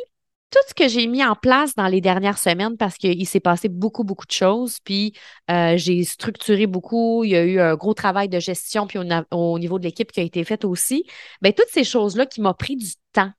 tout 0.51 0.61
ce 0.69 0.75
que 0.75 0.89
j'ai 0.89 1.07
mis 1.09 1.25
en 1.25 1.35
place 1.35 1.75
dans 1.75 1.89
les 1.89 2.01
dernières 2.01 2.39
semaines 2.39 2.77
parce 2.77 2.97
qu'il 2.97 3.27
s'est 3.27 3.41
passé 3.41 3.69
beaucoup, 3.69 4.05
beaucoup 4.05 4.27
de 4.27 4.33
choses. 4.33 4.79
Puis 4.85 5.13
euh, 5.51 5.77
j'ai 5.77 6.05
structuré 6.05 6.67
beaucoup. 6.67 7.25
Il 7.25 7.31
y 7.31 7.37
a 7.37 7.45
eu 7.45 7.59
un 7.59 7.75
gros 7.75 7.95
travail 7.95 8.29
de 8.29 8.39
gestion 8.39 8.87
puis 8.87 8.99
au, 8.99 9.59
niveau 9.59 9.79
de 9.79 9.85
l'équipe 9.85 10.13
qui 10.13 10.21
a 10.21 10.23
été 10.23 10.45
fait 10.45 10.65
aussi. 10.65 11.07
Bien, 11.43 11.53
toutes 11.53 11.71
ces 11.71 11.83
choses-là 11.85 12.27
qui 12.27 12.41
m'ont 12.41 12.55
pris 12.55 12.77
du 12.77 12.93
temps 13.13 13.33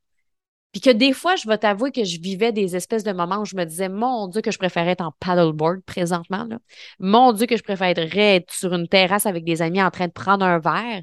puis 0.76 0.82
que 0.82 0.90
des 0.90 1.14
fois, 1.14 1.38
je 1.38 1.48
vais 1.48 1.58
t'avouer 1.58 1.94
que 1.94 2.04
je 2.04 2.20
vivais 2.20 2.52
des 2.52 2.76
espèces 2.76 3.06
de 3.06 3.14
moments 3.14 3.38
où 3.38 3.46
je 3.46 3.56
me 3.56 3.64
disais, 3.64 3.88
mon 3.88 4.28
Dieu, 4.28 4.42
que 4.42 4.52
je 4.52 4.58
préférais 4.58 4.92
être 4.92 5.06
en 5.06 5.14
paddleboard 5.22 5.82
présentement. 5.84 6.44
Là. 6.44 6.60
Mon 7.00 7.32
Dieu, 7.32 7.46
que 7.46 7.56
je 7.56 7.64
préférerais 7.64 8.36
être 8.36 8.52
sur 8.54 8.74
une 8.74 8.90
terrasse 8.90 9.26
avec 9.26 9.46
des 9.46 9.62
amis 9.62 9.82
en 9.82 9.90
train 9.90 10.08
de 10.08 10.12
prendre 10.12 10.44
un 10.44 10.60
verre. 10.60 11.02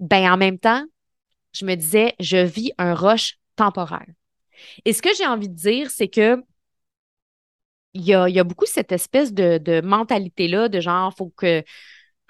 Ben, 0.00 0.32
en 0.32 0.36
même 0.36 0.58
temps, 0.58 0.82
je 1.52 1.64
me 1.64 1.76
disais, 1.76 2.16
je 2.18 2.38
vis 2.38 2.72
un 2.76 2.92
rush 2.92 3.38
temporaire. 3.54 4.08
Et 4.84 4.92
ce 4.92 5.00
que 5.00 5.10
j'ai 5.16 5.28
envie 5.28 5.48
de 5.48 5.54
dire, 5.54 5.92
c'est 5.92 6.08
que 6.08 6.42
il 7.94 8.02
y 8.02 8.14
a, 8.14 8.28
y 8.28 8.40
a, 8.40 8.44
beaucoup 8.44 8.66
cette 8.66 8.90
espèce 8.90 9.32
de, 9.32 9.58
de 9.58 9.80
mentalité-là, 9.80 10.68
de 10.68 10.80
genre, 10.80 11.14
faut 11.16 11.32
que 11.36 11.62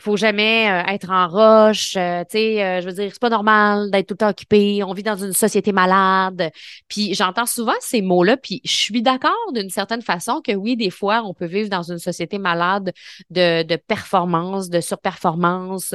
faut 0.00 0.16
jamais 0.16 0.70
euh, 0.70 0.92
être 0.92 1.10
en 1.10 1.26
roche, 1.26 1.96
euh, 1.96 2.22
tu 2.22 2.38
sais, 2.38 2.64
euh, 2.64 2.80
je 2.80 2.86
veux 2.86 2.92
dire, 2.92 3.10
c'est 3.12 3.20
pas 3.20 3.30
normal 3.30 3.90
d'être 3.90 4.06
tout 4.06 4.14
le 4.14 4.18
temps 4.18 4.28
occupé, 4.28 4.82
on 4.84 4.92
vit 4.92 5.02
dans 5.02 5.16
une 5.16 5.32
société 5.32 5.72
malade. 5.72 6.52
Puis 6.86 7.14
j'entends 7.14 7.46
souvent 7.46 7.74
ces 7.80 8.00
mots-là, 8.00 8.36
puis 8.36 8.60
je 8.64 8.72
suis 8.72 9.02
d'accord 9.02 9.52
d'une 9.52 9.70
certaine 9.70 10.02
façon 10.02 10.40
que 10.40 10.52
oui, 10.52 10.76
des 10.76 10.90
fois, 10.90 11.22
on 11.24 11.34
peut 11.34 11.46
vivre 11.46 11.68
dans 11.68 11.82
une 11.82 11.98
société 11.98 12.38
malade 12.38 12.92
de, 13.30 13.64
de 13.64 13.76
performance, 13.76 14.70
de 14.70 14.80
surperformance, 14.80 15.94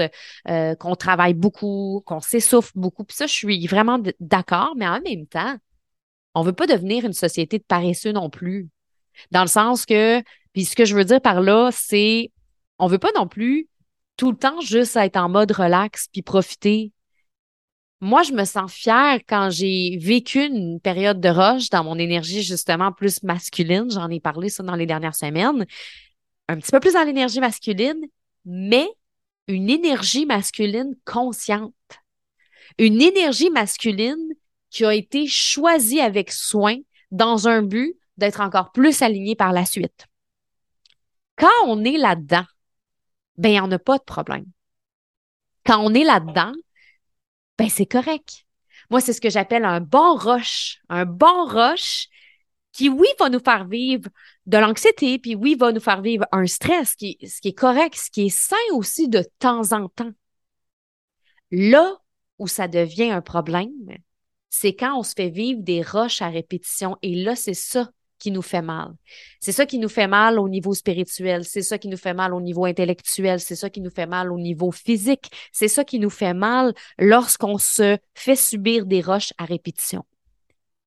qu'on 0.79 0.95
travaille 0.95 1.33
beaucoup, 1.33 2.03
qu'on 2.05 2.19
s'essouffle 2.19 2.71
beaucoup. 2.75 3.05
Puis 3.05 3.15
ça, 3.15 3.25
je 3.25 3.33
suis 3.33 3.67
vraiment 3.67 3.99
d'accord, 4.19 4.73
mais 4.75 4.87
en 4.87 4.99
même 5.01 5.25
temps, 5.27 5.55
on 6.35 6.41
veut 6.41 6.53
pas 6.53 6.67
devenir 6.67 7.05
une 7.05 7.13
société 7.13 7.57
de 7.57 7.63
paresseux 7.63 8.11
non 8.11 8.29
plus. 8.29 8.67
Dans 9.31 9.41
le 9.41 9.47
sens 9.47 9.85
que, 9.85 10.21
puis 10.53 10.65
ce 10.65 10.75
que 10.75 10.85
je 10.85 10.95
veux 10.95 11.05
dire 11.05 11.21
par 11.21 11.41
là, 11.41 11.69
c'est 11.71 12.31
on 12.79 12.87
veut 12.87 12.97
pas 12.97 13.11
non 13.15 13.27
plus 13.27 13.67
tout 14.17 14.31
le 14.31 14.37
temps 14.37 14.61
juste 14.61 14.95
être 14.95 15.17
en 15.17 15.29
mode 15.29 15.51
relax 15.51 16.07
puis 16.11 16.21
profiter. 16.21 16.91
Moi, 18.01 18.23
je 18.23 18.33
me 18.33 18.43
sens 18.43 18.73
fière 18.73 19.19
quand 19.27 19.49
j'ai 19.49 19.97
vécu 19.97 20.45
une 20.45 20.79
période 20.81 21.21
de 21.21 21.29
rush 21.29 21.69
dans 21.69 21.83
mon 21.83 21.97
énergie 21.97 22.43
justement 22.43 22.91
plus 22.91 23.23
masculine. 23.23 23.89
J'en 23.89 24.09
ai 24.09 24.19
parlé 24.19 24.49
ça 24.49 24.61
dans 24.61 24.75
les 24.75 24.85
dernières 24.85 25.15
semaines. 25.15 25.65
Un 26.49 26.57
petit 26.57 26.71
peu 26.71 26.81
plus 26.81 26.93
dans 26.93 27.03
l'énergie 27.05 27.39
masculine, 27.39 28.05
mais 28.45 28.87
une 29.47 29.69
énergie 29.69 30.25
masculine 30.25 30.95
consciente. 31.05 31.73
Une 32.77 33.01
énergie 33.01 33.49
masculine 33.49 34.33
qui 34.69 34.83
a 34.83 34.93
été 34.93 35.27
choisie 35.27 36.01
avec 36.01 36.31
soin 36.31 36.75
dans 37.11 37.47
un 37.47 37.61
but 37.61 37.95
d'être 38.17 38.41
encore 38.41 38.71
plus 38.71 39.01
alignée 39.01 39.35
par 39.35 39.53
la 39.53 39.65
suite. 39.65 40.07
Quand 41.37 41.47
on 41.67 41.83
est 41.83 41.97
là-dedans, 41.97 42.45
ben, 43.37 43.61
on 43.63 43.67
n'a 43.67 43.79
pas 43.79 43.97
de 43.97 44.03
problème. 44.03 44.45
Quand 45.65 45.79
on 45.79 45.93
est 45.93 46.03
là-dedans, 46.03 46.53
ben, 47.57 47.69
c'est 47.69 47.85
correct. 47.85 48.45
Moi, 48.89 49.01
c'est 49.01 49.13
ce 49.13 49.21
que 49.21 49.29
j'appelle 49.29 49.65
un 49.65 49.79
bon 49.79 50.15
rush. 50.15 50.81
Un 50.89 51.05
bon 51.05 51.45
rush, 51.45 52.09
qui, 52.73 52.89
oui, 52.89 53.07
va 53.19 53.29
nous 53.29 53.39
faire 53.39 53.65
vivre 53.65 54.09
de 54.45 54.57
l'anxiété, 54.57 55.19
puis 55.19 55.35
oui, 55.35 55.55
va 55.55 55.71
nous 55.71 55.79
faire 55.79 56.01
vivre 56.01 56.25
un 56.31 56.47
stress, 56.47 56.95
qui, 56.95 57.17
ce 57.25 57.39
qui 57.39 57.49
est 57.49 57.57
correct, 57.57 57.95
ce 57.95 58.09
qui 58.09 58.25
est 58.25 58.35
sain 58.35 58.55
aussi 58.73 59.07
de 59.07 59.23
temps 59.39 59.71
en 59.71 59.87
temps. 59.89 60.11
Là 61.51 61.97
où 62.39 62.47
ça 62.47 62.67
devient 62.67 63.11
un 63.11 63.21
problème, 63.21 63.71
c'est 64.49 64.75
quand 64.75 64.97
on 64.97 65.03
se 65.03 65.13
fait 65.15 65.29
vivre 65.29 65.61
des 65.61 65.81
roches 65.81 66.21
à 66.21 66.29
répétition. 66.29 66.97
Et 67.01 67.15
là, 67.15 67.35
c'est 67.35 67.53
ça 67.53 67.89
qui 68.23 68.31
nous 68.31 68.41
fait 68.41 68.61
mal. 68.61 68.93
C'est 69.41 69.51
ça 69.51 69.65
qui 69.65 69.79
nous 69.79 69.89
fait 69.89 70.07
mal 70.07 70.39
au 70.39 70.47
niveau 70.47 70.73
spirituel, 70.73 71.43
c'est 71.43 71.61
ça 71.61 71.77
qui 71.77 71.89
nous 71.89 71.97
fait 71.97 72.13
mal 72.13 72.33
au 72.33 72.39
niveau 72.39 72.63
intellectuel, 72.63 73.41
c'est 73.41 73.57
ça 73.57 73.69
qui 73.69 73.81
nous 73.81 73.89
fait 73.89 74.05
mal 74.05 74.31
au 74.31 74.39
niveau 74.39 74.71
physique, 74.71 75.29
c'est 75.51 75.67
ça 75.67 75.83
qui 75.83 75.99
nous 75.99 76.09
fait 76.09 76.33
mal 76.33 76.73
lorsqu'on 76.97 77.57
se 77.57 77.97
fait 78.15 78.37
subir 78.37 78.85
des 78.85 79.01
roches 79.01 79.33
à 79.37 79.43
répétition, 79.43 80.05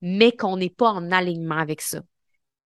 mais 0.01 0.33
qu'on 0.33 0.57
n'est 0.57 0.71
pas 0.71 0.89
en 0.89 1.13
alignement 1.13 1.59
avec 1.59 1.83
ça 1.83 2.01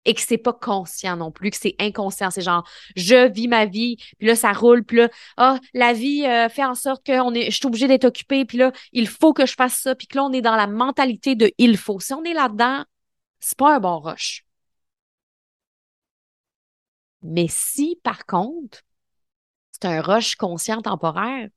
et 0.05 0.15
que 0.15 0.21
c'est 0.21 0.39
pas 0.39 0.53
conscient 0.53 1.17
non 1.17 1.31
plus, 1.31 1.51
que 1.51 1.57
c'est 1.57 1.75
inconscient. 1.79 2.31
C'est 2.31 2.41
genre, 2.41 2.63
je 2.95 3.31
vis 3.31 3.47
ma 3.47 3.65
vie, 3.65 3.97
puis 4.17 4.27
là, 4.27 4.35
ça 4.35 4.51
roule, 4.51 4.83
puis 4.83 4.97
là, 4.97 5.09
ah, 5.37 5.59
la 5.73 5.93
vie 5.93 6.25
euh, 6.25 6.47
fait 6.47 6.63
en 6.63 6.75
sorte 6.75 7.03
que 7.03 7.19
on 7.21 7.33
est, 7.33 7.51
je 7.51 7.57
suis 7.57 7.65
obligée 7.65 7.87
d'être 7.87 8.05
occupée, 8.05 8.45
puis 8.45 8.59
là, 8.59 8.71
il 8.93 9.07
faut 9.07 9.33
que 9.33 9.45
je 9.45 9.53
fasse 9.53 9.79
ça, 9.79 9.95
puis 9.95 10.05
que 10.07 10.15
là, 10.17 10.23
on 10.23 10.31
est 10.31 10.41
dans 10.41 10.55
la 10.55 10.67
mentalité 10.67 11.35
de 11.35 11.51
il 11.57 11.77
faut. 11.77 11.99
Si 11.99 12.13
on 12.13 12.23
est 12.23 12.33
là-dedans, 12.33 12.83
c'est 13.39 13.57
pas 13.57 13.75
un 13.75 13.79
bon 13.79 13.99
rush. 13.99 14.44
Mais 17.25 17.47
si, 17.49 17.99
par 18.03 18.25
contre, 18.25 18.81
c'est 19.71 19.85
un 19.85 20.01
rush 20.01 20.35
conscient 20.35 20.81
temporaire, 20.81 21.49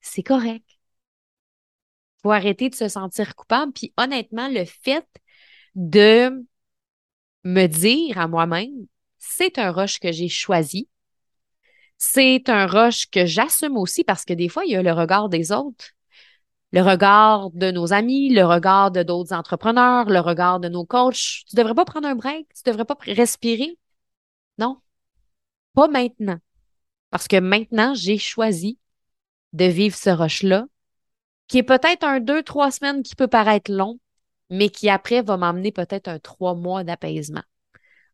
c'est 0.00 0.22
correct. 0.22 0.64
Faut 2.22 2.32
arrêter 2.32 2.68
de 2.70 2.74
se 2.74 2.88
sentir 2.88 3.36
coupable. 3.36 3.72
Puis 3.72 3.92
honnêtement, 3.96 4.48
le 4.48 4.64
fait 4.64 5.06
de 5.74 6.44
me 7.44 7.66
dire 7.66 8.18
à 8.18 8.28
moi-même, 8.28 8.86
c'est 9.18 9.58
un 9.58 9.72
rush 9.72 10.00
que 10.00 10.12
j'ai 10.12 10.28
choisi. 10.28 10.88
C'est 11.98 12.48
un 12.48 12.66
rush 12.66 13.08
que 13.10 13.26
j'assume 13.26 13.76
aussi 13.76 14.04
parce 14.04 14.24
que 14.24 14.32
des 14.32 14.48
fois, 14.48 14.64
il 14.64 14.72
y 14.72 14.76
a 14.76 14.82
le 14.82 14.92
regard 14.92 15.28
des 15.28 15.52
autres, 15.52 15.90
le 16.72 16.82
regard 16.82 17.50
de 17.52 17.70
nos 17.70 17.92
amis, 17.92 18.30
le 18.30 18.44
regard 18.44 18.90
de 18.90 19.02
d'autres 19.02 19.34
entrepreneurs, 19.34 20.06
le 20.06 20.20
regard 20.20 20.60
de 20.60 20.68
nos 20.68 20.84
coachs. 20.84 21.44
Tu 21.48 21.56
devrais 21.56 21.74
pas 21.74 21.84
prendre 21.84 22.08
un 22.08 22.14
break, 22.14 22.48
tu 22.54 22.62
devrais 22.70 22.84
pas 22.84 22.96
respirer. 23.00 23.78
Non, 24.58 24.80
pas 25.74 25.88
maintenant. 25.88 26.38
Parce 27.10 27.28
que 27.28 27.36
maintenant, 27.40 27.94
j'ai 27.94 28.18
choisi 28.18 28.78
de 29.52 29.64
vivre 29.64 29.96
ce 29.96 30.10
rush-là, 30.10 30.66
qui 31.46 31.58
est 31.58 31.62
peut-être 31.62 32.04
un 32.04 32.20
deux, 32.20 32.42
trois 32.42 32.70
semaines 32.70 33.02
qui 33.02 33.14
peut 33.14 33.28
paraître 33.28 33.72
long, 33.72 33.98
mais 34.50 34.68
qui 34.68 34.88
après 34.88 35.22
va 35.22 35.36
m'amener 35.36 35.72
peut-être 35.72 36.08
un 36.08 36.18
trois 36.18 36.54
mois 36.54 36.84
d'apaisement, 36.84 37.42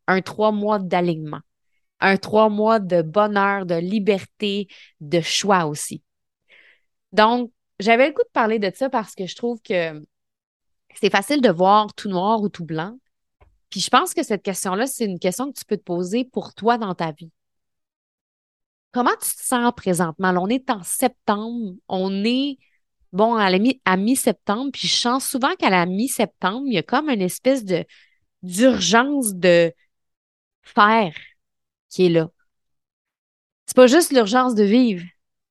un 0.07 0.21
trois 0.21 0.51
mois 0.51 0.79
d'alignement, 0.79 1.41
un 1.99 2.17
trois 2.17 2.49
mois 2.49 2.79
de 2.79 3.01
bonheur, 3.01 3.65
de 3.65 3.75
liberté, 3.75 4.67
de 5.01 5.21
choix 5.21 5.65
aussi. 5.65 6.03
Donc, 7.11 7.51
j'avais 7.79 8.07
le 8.07 8.13
goût 8.13 8.23
de 8.23 8.29
parler 8.31 8.59
de 8.59 8.71
ça 8.73 8.89
parce 8.89 9.15
que 9.15 9.25
je 9.25 9.35
trouve 9.35 9.61
que 9.61 10.01
c'est 10.93 11.09
facile 11.09 11.41
de 11.41 11.49
voir 11.49 11.93
tout 11.93 12.09
noir 12.09 12.41
ou 12.41 12.49
tout 12.49 12.65
blanc, 12.65 12.97
puis 13.75 13.81
je 13.81 13.89
pense 13.89 14.13
que 14.13 14.23
cette 14.23 14.41
question-là, 14.41 14.87
c'est 14.87 15.03
une 15.03 15.19
question 15.19 15.51
que 15.51 15.59
tu 15.59 15.65
peux 15.65 15.75
te 15.75 15.83
poser 15.83 16.23
pour 16.23 16.53
toi 16.53 16.77
dans 16.77 16.95
ta 16.95 17.11
vie. 17.11 17.29
Comment 18.93 19.11
tu 19.21 19.35
te 19.35 19.43
sens 19.43 19.73
présentement? 19.75 20.33
on 20.39 20.47
est 20.47 20.69
en 20.69 20.81
septembre, 20.81 21.73
on 21.89 22.23
est, 22.23 22.57
bon, 23.11 23.35
à, 23.35 23.49
à 23.83 23.97
mi-septembre, 23.97 24.71
puis 24.71 24.87
je 24.87 24.95
sens 24.95 25.27
souvent 25.27 25.53
qu'à 25.55 25.69
la 25.69 25.85
mi-septembre, 25.85 26.63
il 26.67 26.75
y 26.75 26.77
a 26.77 26.83
comme 26.83 27.09
une 27.09 27.21
espèce 27.21 27.65
de 27.65 27.83
d'urgence 28.43 29.35
de 29.35 29.73
faire 30.61 31.13
qui 31.89 32.05
est 32.05 32.09
là. 32.09 32.29
C'est 33.65 33.75
pas 33.75 33.87
juste 33.87 34.13
l'urgence 34.13 34.55
de 34.55 34.63
vivre, 34.63 35.03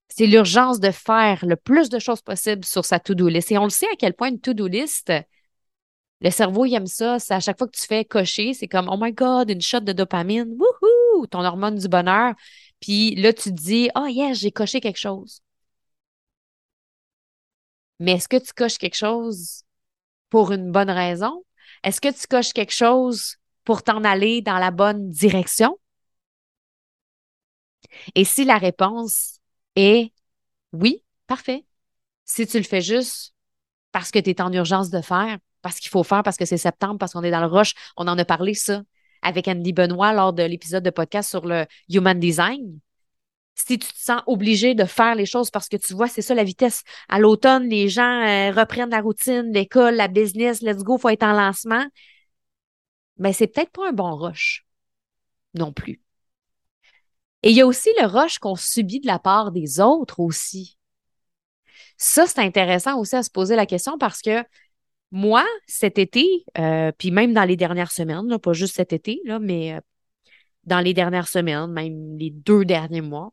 c'est 0.09 0.27
l'urgence 0.27 0.81
de 0.81 0.91
faire 0.91 1.45
le 1.45 1.57
plus 1.57 1.91
de 1.91 1.99
choses 1.99 2.23
possibles 2.23 2.65
sur 2.65 2.87
sa 2.87 2.99
to-do 2.99 3.29
list. 3.29 3.53
Et 3.53 3.59
on 3.59 3.65
le 3.65 3.69
sait 3.69 3.89
à 3.93 3.97
quel 3.99 4.15
point 4.15 4.31
une 4.31 4.41
to-do 4.41 4.67
list, 4.67 5.13
le 6.25 6.31
cerveau, 6.31 6.65
il 6.65 6.75
aime 6.75 6.87
ça. 6.87 7.19
À 7.29 7.41
chaque 7.41 7.59
fois 7.59 7.69
que 7.69 7.77
tu 7.77 7.87
fais 7.87 8.05
cocher, 8.05 8.55
c'est 8.55 8.67
comme, 8.69 8.89
oh 8.91 8.97
my 8.99 9.13
God, 9.13 9.51
une 9.51 9.61
shot 9.61 9.81
de 9.81 9.93
dopamine. 9.93 10.57
Wouhou! 10.59 11.27
Ton 11.27 11.45
hormone 11.45 11.77
du 11.77 11.87
bonheur. 11.87 12.35
Puis 12.81 13.15
là, 13.17 13.33
tu 13.33 13.51
te 13.51 13.61
dis, 13.61 13.91
oh 13.95 14.07
yes, 14.07 14.39
j'ai 14.39 14.51
coché 14.51 14.81
quelque 14.81 14.99
chose. 14.99 15.43
Mais 18.01 18.13
est-ce 18.13 18.29
que 18.29 18.39
tu 18.39 18.53
coches 18.55 18.79
quelque 18.79 18.97
chose 18.97 19.65
pour 20.31 20.53
une 20.53 20.73
bonne 20.73 20.91
raison? 20.91 21.45
Est-ce 21.85 22.01
que 22.01 22.09
tu 22.09 22.27
coches 22.27 22.53
quelque 22.55 22.73
chose 22.73 23.37
pour 23.65 23.83
t'en 23.83 24.03
aller 24.03 24.41
dans 24.41 24.59
la 24.59 24.71
bonne 24.71 25.11
direction? 25.11 25.79
Et 28.15 28.25
si 28.25 28.45
la 28.45 28.59
réponse 28.59 29.41
est 29.77 30.13
oui, 30.73 31.05
parfait. 31.27 31.65
Si 32.25 32.47
tu 32.47 32.57
le 32.59 32.65
fais 32.65 32.81
juste 32.81 33.35
parce 33.93 34.11
que 34.11 34.19
tu 34.19 34.31
es 34.31 34.41
en 34.41 34.53
urgence 34.53 34.91
de 34.91 35.03
faire, 35.03 35.39
parce 35.65 35.81
qu'il 35.81 35.91
faut 35.91 36.05
faire, 36.05 36.23
parce 36.23 36.37
que 36.37 36.45
c'est 36.45 36.59
septembre, 36.59 36.99
parce 36.99 37.15
qu'on 37.15 37.23
est 37.23 37.31
dans 37.31 37.41
le 37.41 37.47
rush. 37.47 37.73
On 37.97 38.07
en 38.07 38.19
a 38.19 38.25
parlé, 38.27 38.53
ça, 38.53 38.83
avec 39.23 39.49
Andy 39.49 39.73
Benoît 39.73 40.13
lors 40.13 40.35
de 40.35 40.43
l'épisode 40.43 40.85
de 40.85 40.91
podcast 40.91 41.31
sur 41.31 41.47
le 41.47 41.65
Human 41.89 42.21
Design. 42.21 42.79
Si 43.55 43.79
tu 43.79 43.87
te 43.87 43.97
sens 43.97 44.21
obligé 44.27 44.75
de 44.75 44.85
faire 44.85 45.15
les 45.15 45.25
choses 45.25 45.51
parce 45.51 45.71
que 45.71 45.79
tu 45.79 45.95
vois, 45.95 46.07
c'est 46.07 46.21
ça 46.21 46.35
la 46.35 46.45
vitesse. 46.45 46.83
À 47.09 47.19
l'automne, 47.19 47.67
les 47.67 47.89
gens 47.89 48.03
euh, 48.03 48.51
reprennent 48.53 48.91
la 48.91 49.01
routine, 49.01 49.51
l'école, 49.55 49.95
la 49.95 50.09
business, 50.09 50.61
let's 50.61 50.83
go, 50.83 50.99
faut 50.99 51.09
être 51.09 51.23
en 51.23 51.33
lancement. 51.33 51.87
Mais 53.17 53.33
c'est 53.33 53.47
peut-être 53.47 53.71
pas 53.71 53.89
un 53.89 53.93
bon 53.93 54.17
rush 54.17 54.67
non 55.55 55.73
plus. 55.73 56.03
Et 57.43 57.51
il 57.53 57.57
y 57.57 57.63
a 57.63 57.67
aussi 57.67 57.89
le 57.99 58.07
rush 58.07 58.39
qu'on 58.39 58.57
subit 58.57 59.01
de 59.01 59.07
la 59.07 59.19
part 59.19 59.51
des 59.51 59.81
autres 59.81 60.21
aussi. 60.21 60.77
Ça, 61.97 62.27
c'est 62.27 62.41
intéressant 62.41 62.99
aussi 62.99 63.17
à 63.17 63.23
se 63.23 63.31
poser 63.31 63.57
la 63.57 63.65
question 63.65 63.97
parce 63.97 64.21
que 64.21 64.45
moi, 65.15 65.47
cet 65.69 65.99
été, 65.99 66.45
euh, 66.59 66.91
puis 66.99 67.13
même 67.13 67.33
dans 67.35 67.45
les 67.45 67.57
dernières 67.57 67.93
semaines, 67.93 68.37
pas 68.41 68.53
juste 68.53 68.75
cet 68.75 68.93
été, 68.93 69.21
là, 69.25 69.39
mais 69.39 69.75
euh, 69.75 69.81
dans 70.65 70.81
les 70.81 70.93
dernières 70.93 71.29
semaines, 71.29 71.69
même 71.69 72.19
les 72.19 72.31
deux 72.31 72.65
derniers 72.65 73.01
mois, 73.01 73.33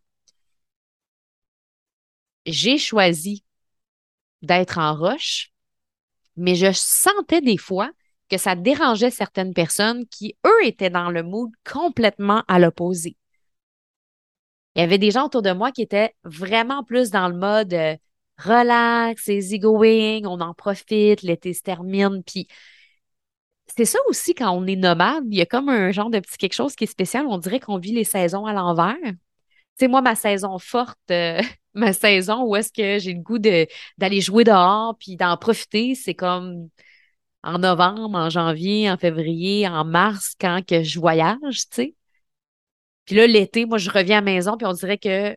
j'ai 2.45 2.77
choisi 2.77 3.43
d'être 4.43 4.77
en 4.77 4.95
roche, 4.95 5.51
mais 6.37 6.53
je 6.53 6.71
sentais 6.71 7.41
des 7.41 7.57
fois 7.57 7.89
que 8.29 8.37
ça 8.37 8.55
dérangeait 8.55 9.09
certaines 9.09 9.55
personnes 9.55 10.05
qui, 10.07 10.37
eux, 10.45 10.65
étaient 10.65 10.91
dans 10.91 11.09
le 11.09 11.23
mood 11.23 11.49
complètement 11.65 12.43
à 12.47 12.59
l'opposé. 12.59 13.17
Il 14.75 14.81
y 14.81 14.83
avait 14.83 14.99
des 14.99 15.09
gens 15.09 15.25
autour 15.25 15.41
de 15.41 15.51
moi 15.51 15.71
qui 15.71 15.81
étaient 15.81 16.13
vraiment 16.25 16.83
plus 16.83 17.09
dans 17.09 17.27
le 17.27 17.35
mode 17.35 17.73
euh, 17.73 17.97
relax, 18.43 19.27
easygoing, 19.27 20.25
on 20.25 20.39
en 20.41 20.53
profite, 20.53 21.21
l'été 21.21 21.53
se 21.53 21.61
termine. 21.61 22.23
Puis 22.23 22.47
c'est 23.75 23.85
ça 23.85 23.99
aussi 24.07 24.33
quand 24.33 24.51
on 24.51 24.65
est 24.67 24.75
nomade, 24.75 25.23
il 25.29 25.37
y 25.37 25.41
a 25.41 25.45
comme 25.45 25.69
un 25.69 25.91
genre 25.91 26.09
de 26.09 26.19
petit 26.19 26.37
quelque 26.37 26.53
chose 26.53 26.75
qui 26.75 26.83
est 26.85 26.87
spécial. 26.87 27.25
On 27.27 27.37
dirait 27.37 27.59
qu'on 27.59 27.77
vit 27.77 27.93
les 27.93 28.03
saisons 28.03 28.45
à 28.45 28.53
l'envers. 28.53 28.95
Tu 29.03 29.85
sais, 29.85 29.87
moi, 29.87 30.01
ma 30.01 30.15
saison 30.15 30.59
forte, 30.59 30.99
euh, 31.11 31.41
ma 31.73 31.93
saison 31.93 32.43
où 32.43 32.55
est-ce 32.55 32.71
que 32.71 32.99
j'ai 32.99 33.13
le 33.13 33.21
goût 33.21 33.39
d'aller 33.39 34.21
jouer 34.21 34.43
dehors 34.43 34.97
puis 34.99 35.15
d'en 35.15 35.37
profiter, 35.37 35.95
c'est 35.95 36.15
comme 36.15 36.69
en 37.43 37.59
novembre, 37.59 38.15
en 38.17 38.29
janvier, 38.29 38.89
en 38.91 38.97
février, 38.97 39.67
en 39.67 39.85
mars, 39.85 40.35
quand 40.39 40.61
que 40.65 40.83
je 40.83 40.99
voyage, 40.99 41.37
tu 41.41 41.67
sais. 41.71 41.95
Puis 43.05 43.15
là, 43.15 43.27
l'été, 43.27 43.65
moi, 43.65 43.77
je 43.77 43.89
reviens 43.89 44.17
à 44.19 44.21
la 44.21 44.25
maison, 44.25 44.57
puis 44.57 44.65
on 44.67 44.73
dirait 44.73 44.97
que 44.97 45.35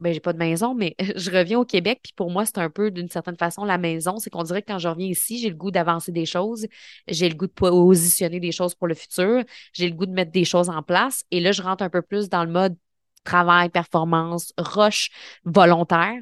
ben, 0.00 0.12
j'ai 0.12 0.20
pas 0.20 0.32
de 0.32 0.38
maison, 0.38 0.74
mais 0.74 0.94
je 1.16 1.30
reviens 1.30 1.58
au 1.58 1.64
Québec, 1.64 2.00
puis 2.02 2.12
pour 2.14 2.30
moi, 2.30 2.44
c'est 2.44 2.58
un 2.58 2.70
peu 2.70 2.90
d'une 2.90 3.08
certaine 3.08 3.36
façon 3.36 3.64
la 3.64 3.78
maison. 3.78 4.18
C'est 4.18 4.30
qu'on 4.30 4.42
dirait 4.42 4.62
que 4.62 4.72
quand 4.72 4.78
je 4.78 4.88
reviens 4.88 5.06
ici, 5.06 5.38
j'ai 5.38 5.48
le 5.48 5.56
goût 5.56 5.70
d'avancer 5.70 6.12
des 6.12 6.26
choses, 6.26 6.66
j'ai 7.08 7.28
le 7.28 7.34
goût 7.34 7.46
de 7.46 7.52
positionner 7.52 8.40
des 8.40 8.52
choses 8.52 8.74
pour 8.74 8.86
le 8.88 8.94
futur, 8.94 9.42
j'ai 9.72 9.88
le 9.88 9.94
goût 9.94 10.06
de 10.06 10.12
mettre 10.12 10.32
des 10.32 10.44
choses 10.44 10.68
en 10.68 10.82
place. 10.82 11.24
Et 11.30 11.40
là, 11.40 11.52
je 11.52 11.62
rentre 11.62 11.82
un 11.82 11.90
peu 11.90 12.02
plus 12.02 12.28
dans 12.28 12.44
le 12.44 12.50
mode 12.50 12.76
travail, 13.24 13.70
performance, 13.70 14.52
rush, 14.58 15.10
volontaire. 15.44 16.14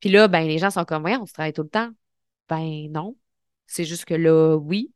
Puis 0.00 0.10
là, 0.10 0.28
ben, 0.28 0.46
les 0.46 0.58
gens 0.58 0.70
sont 0.70 0.84
comme, 0.84 1.04
ouais, 1.04 1.16
on 1.16 1.26
se 1.26 1.32
travaille 1.32 1.52
tout 1.52 1.62
le 1.62 1.68
temps. 1.68 1.90
Ben 2.48 2.90
non. 2.90 3.16
C'est 3.66 3.84
juste 3.84 4.04
que 4.04 4.14
là, 4.14 4.56
oui, 4.56 4.92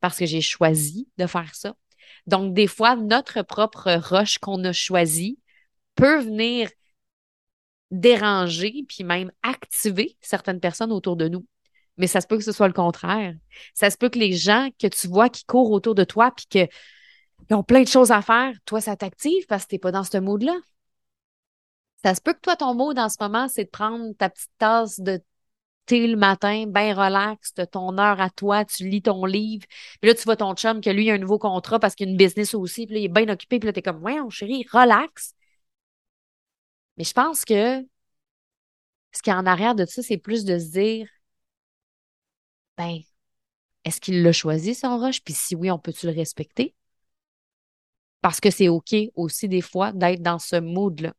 parce 0.00 0.18
que 0.18 0.26
j'ai 0.26 0.42
choisi 0.42 1.08
de 1.18 1.26
faire 1.26 1.54
ça. 1.54 1.74
Donc, 2.26 2.54
des 2.54 2.66
fois, 2.66 2.96
notre 2.96 3.42
propre 3.42 3.90
rush 3.92 4.38
qu'on 4.38 4.62
a 4.64 4.72
choisi 4.72 5.38
peut 5.94 6.20
venir 6.20 6.70
déranger 7.90 8.84
puis 8.88 9.04
même 9.04 9.32
activer 9.42 10.16
certaines 10.20 10.60
personnes 10.60 10.92
autour 10.92 11.16
de 11.16 11.28
nous. 11.28 11.46
Mais 11.96 12.06
ça 12.06 12.20
se 12.20 12.26
peut 12.26 12.36
que 12.36 12.44
ce 12.44 12.52
soit 12.52 12.68
le 12.68 12.74
contraire. 12.74 13.34
Ça 13.74 13.90
se 13.90 13.96
peut 13.96 14.08
que 14.08 14.18
les 14.18 14.32
gens 14.32 14.68
que 14.78 14.86
tu 14.86 15.08
vois 15.08 15.28
qui 15.28 15.44
courent 15.44 15.72
autour 15.72 15.94
de 15.94 16.04
toi 16.04 16.30
puis 16.30 16.46
qu'ils 16.46 16.68
ont 17.50 17.64
plein 17.64 17.82
de 17.82 17.88
choses 17.88 18.12
à 18.12 18.22
faire, 18.22 18.52
toi, 18.64 18.80
ça 18.80 18.96
t'active 18.96 19.46
parce 19.48 19.64
que 19.64 19.70
tu 19.70 19.74
n'es 19.74 19.78
pas 19.80 19.92
dans 19.92 20.04
ce 20.04 20.18
mood-là. 20.18 20.56
Ça 22.04 22.14
se 22.14 22.20
peut 22.20 22.32
que 22.32 22.40
toi, 22.40 22.54
ton 22.54 22.74
mode 22.74 22.98
en 22.98 23.08
ce 23.08 23.16
moment, 23.20 23.48
c'est 23.48 23.64
de 23.64 23.70
prendre 23.70 24.12
ta 24.16 24.30
petite 24.30 24.50
tasse 24.58 25.00
de 25.00 25.20
thé 25.86 26.06
le 26.06 26.16
matin, 26.16 26.66
bien 26.68 26.94
relax, 26.94 27.54
tu 27.54 27.66
ton 27.66 27.98
heure 27.98 28.20
à 28.20 28.30
toi, 28.30 28.64
tu 28.64 28.88
lis 28.88 29.02
ton 29.02 29.24
livre. 29.24 29.66
Puis 30.00 30.08
là, 30.08 30.14
tu 30.14 30.22
vois 30.22 30.36
ton 30.36 30.54
chum 30.54 30.80
que 30.80 30.90
lui, 30.90 31.06
il 31.06 31.10
a 31.10 31.14
un 31.14 31.18
nouveau 31.18 31.38
contrat 31.38 31.80
parce 31.80 31.96
qu'il 31.96 32.06
a 32.06 32.10
une 32.10 32.16
business 32.16 32.54
aussi, 32.54 32.86
puis 32.86 32.94
là, 32.94 33.00
il 33.00 33.04
est 33.06 33.08
bien 33.08 33.28
occupé, 33.28 33.58
puis 33.58 33.66
là, 33.66 33.72
t'es 33.72 33.82
comme, 33.82 34.02
ouais, 34.04 34.18
chérie, 34.30 34.64
relax. 34.70 35.34
Mais 36.98 37.04
je 37.04 37.12
pense 37.14 37.44
que 37.44 37.82
ce 39.12 39.20
qui 39.22 39.28
est 39.30 39.34
en 39.34 39.44
arrière 39.46 39.74
de 39.74 39.84
ça, 39.86 40.02
c'est 40.02 40.16
plus 40.18 40.44
de 40.46 40.58
se 40.58 40.70
dire, 40.70 41.08
ben, 42.76 43.00
est-ce 43.84 44.00
qu'il 44.00 44.22
l'a 44.22 44.32
choisi, 44.32 44.74
son 44.74 44.98
rush? 44.98 45.22
Puis 45.24 45.34
si 45.34 45.56
oui, 45.56 45.70
on 45.70 45.78
peut-tu 45.80 46.06
le 46.06 46.12
respecter? 46.14 46.74
Parce 48.20 48.40
que 48.40 48.50
c'est 48.50 48.68
OK 48.68 48.94
aussi, 49.16 49.48
des 49.48 49.60
fois, 49.60 49.92
d'être 49.92 50.22
dans 50.22 50.38
ce 50.38 50.56
mood-là. 50.56 51.14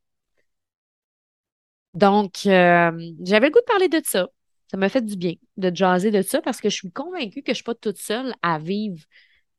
Donc, 1.93 2.45
euh, 2.45 2.91
j'avais 3.21 3.47
le 3.47 3.51
goût 3.51 3.59
de 3.59 3.65
parler 3.65 3.89
de 3.89 4.01
ça. 4.05 4.27
Ça 4.69 4.77
m'a 4.77 4.89
fait 4.89 5.01
du 5.01 5.15
bien 5.17 5.33
de 5.57 5.75
jaser 5.75 6.11
de 6.11 6.21
ça 6.21 6.41
parce 6.41 6.61
que 6.61 6.69
je 6.69 6.75
suis 6.75 6.91
convaincue 6.91 7.41
que 7.41 7.47
je 7.47 7.51
ne 7.51 7.55
suis 7.55 7.63
pas 7.63 7.75
toute 7.75 7.97
seule 7.97 8.33
à 8.41 8.59
vivre 8.59 9.03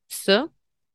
ça. 0.08 0.48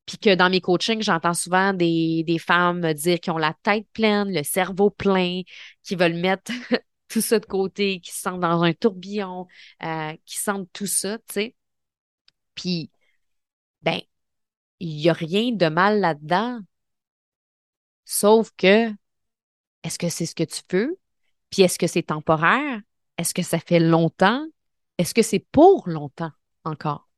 Puis 0.06 0.18
que 0.18 0.36
dans 0.36 0.50
mes 0.50 0.62
coachings, 0.62 1.02
j'entends 1.02 1.34
souvent 1.34 1.74
des, 1.74 2.24
des 2.26 2.38
femmes 2.38 2.82
me 2.82 2.94
dire 2.94 3.20
qu'ils 3.20 3.34
ont 3.34 3.38
la 3.38 3.56
tête 3.64 3.88
pleine, 3.94 4.32
le 4.32 4.44
cerveau 4.44 4.90
plein, 4.90 5.42
qui 5.84 5.96
veulent 5.96 6.14
mettre 6.16 6.52
tout 7.08 7.22
ça 7.22 7.40
de 7.40 7.46
côté, 7.46 8.00
qui 8.00 8.12
se 8.12 8.22
sentent 8.22 8.42
dans 8.42 8.62
un 8.64 8.74
tourbillon, 8.74 9.48
euh, 9.84 10.14
qui 10.26 10.38
sentent 10.38 10.70
tout 10.74 10.86
ça, 10.86 11.18
tu 11.20 11.24
sais. 11.34 11.56
Puis, 12.54 12.92
ben, 13.82 14.00
il 14.80 14.98
n'y 14.98 15.10
a 15.10 15.14
rien 15.14 15.52
de 15.52 15.68
mal 15.68 16.00
là-dedans. 16.00 16.60
Sauf 18.06 18.52
que, 18.58 18.92
est-ce 19.84 19.98
que 19.98 20.10
c'est 20.10 20.26
ce 20.26 20.36
que 20.36 20.44
tu 20.44 20.62
veux? 20.72 21.00
Puis 21.50 21.64
est-ce 21.64 21.80
que 21.80 21.88
c'est 21.88 22.04
temporaire? 22.04 22.82
Est-ce 23.18 23.34
que 23.34 23.44
ça 23.44 23.60
fait 23.60 23.80
longtemps? 23.80 24.46
Est-ce 24.98 25.14
que 25.14 25.22
c'est 25.22 25.46
pour 25.52 25.88
longtemps 25.88 26.32
encore? 26.64 27.10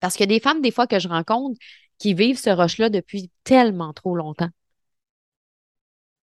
Parce 0.00 0.20
a 0.20 0.26
des 0.26 0.40
femmes, 0.40 0.62
des 0.62 0.70
fois, 0.70 0.86
que 0.86 0.98
je 0.98 1.08
rencontre 1.08 1.58
qui 1.98 2.14
vivent 2.14 2.38
ce 2.38 2.50
rush-là 2.50 2.90
depuis 2.90 3.30
tellement 3.44 3.92
trop 3.92 4.14
longtemps. 4.14 4.50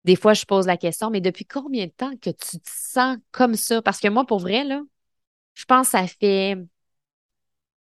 Des 0.04 0.16
fois, 0.16 0.34
je 0.34 0.44
pose 0.44 0.66
la 0.66 0.76
question, 0.76 1.10
mais 1.10 1.20
depuis 1.20 1.44
combien 1.44 1.86
de 1.86 1.90
temps 1.90 2.16
que 2.16 2.30
tu 2.30 2.60
te 2.60 2.70
sens 2.70 3.18
comme 3.32 3.56
ça? 3.56 3.82
Parce 3.82 3.98
que 3.98 4.08
moi, 4.08 4.24
pour 4.24 4.38
vrai, 4.38 4.62
là, 4.62 4.82
je 5.54 5.64
pense 5.64 5.88
que 5.88 5.98
ça 5.98 6.06
fait 6.06 6.56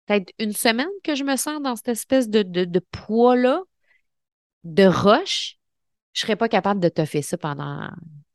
peut-être 0.06 0.34
une 0.39 0.54
semaine 0.54 0.89
que 1.04 1.15
je 1.15 1.24
me 1.24 1.36
sens 1.36 1.62
dans 1.62 1.75
cette 1.75 1.89
espèce 1.89 2.30
de, 2.30 2.42
de, 2.42 2.80
poids-là, 2.80 3.62
de 4.63 4.86
rush. 4.86 5.60
Je 6.13 6.22
ne 6.22 6.22
serais 6.22 6.36
pas 6.36 6.50
capable 6.50 6.80
de 6.80 6.89
te 6.89 7.06
faire 7.06 7.24
ça 7.24 7.38
pendant 7.38 7.89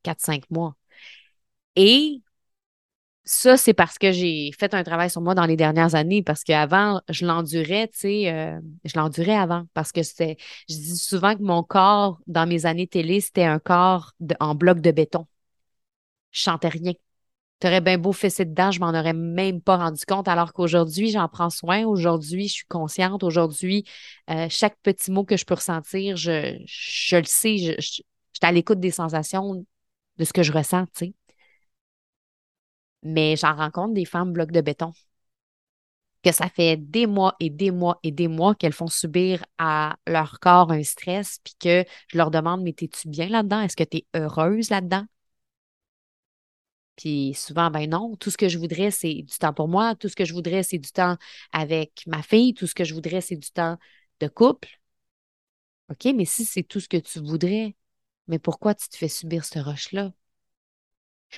4-5 0.05 0.45
mois. 0.51 0.77
Et 1.77 2.23
ça, 3.25 3.57
c'est 3.57 3.75
parce 3.75 3.99
que 3.99 4.13
j'ai 4.13 4.51
fait 4.59 4.75
un 4.75 4.83
travail 4.83 5.11
sur 5.11 5.21
moi 5.21 5.35
dans 5.35 5.45
les 5.45 5.57
dernières 5.57 5.95
années, 5.95 6.23
parce 6.23 6.43
qu'avant, 6.43 7.01
je 7.09 7.27
l'endurais, 7.27 7.89
tu 7.89 7.99
sais, 7.99 8.33
euh, 8.33 8.59
je 8.85 8.99
l'endurais 8.99 9.37
avant, 9.37 9.65
parce 9.75 9.93
que 9.93 10.03
c'était, 10.03 10.37
je 10.69 10.75
dis 10.75 10.97
souvent 10.97 11.37
que 11.37 11.43
mon 11.43 11.63
corps, 11.63 12.19
dans 12.27 12.47
mes 12.47 12.67
années 12.67 12.87
télé, 12.87 13.21
c'était 13.21 13.45
un 13.45 13.59
corps 13.59 14.13
en 14.41 14.55
bloc 14.55 14.81
de 14.81 14.91
béton. 14.91 15.27
Je 16.33 16.41
chantais 16.41 16.69
rien. 16.69 16.93
T'aurais 17.61 17.83
bien 17.83 17.99
beau 17.99 18.13
fesser 18.13 18.47
dedans, 18.47 18.71
je 18.71 18.81
m'en 18.81 18.89
aurais 18.91 19.13
même 19.13 19.61
pas 19.61 19.77
rendu 19.77 20.05
compte, 20.07 20.27
alors 20.29 20.55
qu'aujourd'hui, 20.55 21.11
j'en 21.11 21.29
prends 21.29 21.51
soin. 21.51 21.85
Aujourd'hui, 21.85 22.49
je 22.49 22.55
suis 22.55 22.67
consciente. 22.67 23.23
Aujourd'hui, 23.23 23.85
euh, 24.31 24.47
chaque 24.49 24.79
petit 24.83 25.11
mot 25.11 25.25
que 25.25 25.37
je 25.37 25.45
peux 25.45 25.55
ressentir, 25.55 26.17
je, 26.17 26.59
je 26.67 27.17
le 27.17 27.25
sais, 27.25 27.59
je, 27.59 27.73
je, 27.73 27.77
je 27.79 27.93
suis 27.93 28.03
à 28.41 28.51
l'écoute 28.51 28.81
des 28.81 28.91
sensations 28.91 29.67
de 30.17 30.25
ce 30.25 30.33
que 30.33 30.43
je 30.43 30.53
ressens, 30.53 30.87
tu 30.87 31.07
sais 31.07 31.15
mais 33.03 33.37
j'en 33.37 33.55
rencontre 33.55 33.95
des 33.95 34.05
femmes 34.05 34.33
blocs 34.33 34.53
de 34.53 34.61
béton 34.61 34.93
que 36.23 36.33
ça 36.33 36.49
fait 36.49 36.77
des 36.77 37.07
mois 37.07 37.35
et 37.41 37.51
des 37.51 37.71
mois 37.71 37.99
et 38.03 38.11
des 38.13 38.29
mois 38.29 38.55
qu'elles 38.55 38.73
font 38.73 38.87
subir 38.89 39.45
à 39.59 39.97
leur 40.07 40.39
corps 40.41 40.71
un 40.73 40.83
stress, 40.83 41.39
puis 41.45 41.55
que 41.59 41.85
je 42.09 42.19
leur 42.19 42.31
demande, 42.31 42.63
mais 42.63 42.73
t'es-tu 42.73 43.09
bien 43.09 43.29
là-dedans? 43.29 43.61
Est-ce 43.63 43.77
que 43.77 43.85
tu 43.85 43.99
es 43.99 44.07
heureuse 44.15 44.71
là-dedans? 44.71 45.07
Puis 46.97 47.35
souvent, 47.35 47.71
ben 47.71 47.89
non, 47.89 48.17
tout 48.17 48.31
ce 48.31 48.37
que 48.37 48.49
je 48.49 48.59
voudrais, 48.59 48.91
c'est 48.91 49.15
du 49.15 49.39
temps 49.39 49.55
pour 49.55 49.69
moi, 49.69 49.95
tout 49.95 50.09
ce 50.09 50.17
que 50.17 50.25
je 50.27 50.35
voudrais, 50.35 50.63
c'est 50.63 50.79
du 50.79 50.91
temps 50.93 51.17
avec 51.53 52.03
ma 52.07 52.23
fille, 52.23 52.53
tout 52.55 52.67
ce 52.67 52.75
que 52.75 52.85
je 52.85 52.95
voudrais, 52.95 53.21
c'est 53.23 53.37
du 53.37 53.51
temps 53.51 53.79
de 54.21 54.29
couple. 54.29 54.69
OK, 55.91 56.07
mais 56.15 56.25
si 56.25 56.45
c'est 56.45 56.63
tout 56.63 56.81
ce 56.81 56.89
que 56.89 56.97
tu 56.97 57.19
voudrais, 57.21 57.77
mais 58.29 58.39
pourquoi 58.39 58.75
tu 58.75 58.89
te 58.89 58.97
fais 58.97 59.09
subir 59.09 59.45
ce 59.45 59.59
rush-là? 59.59 60.13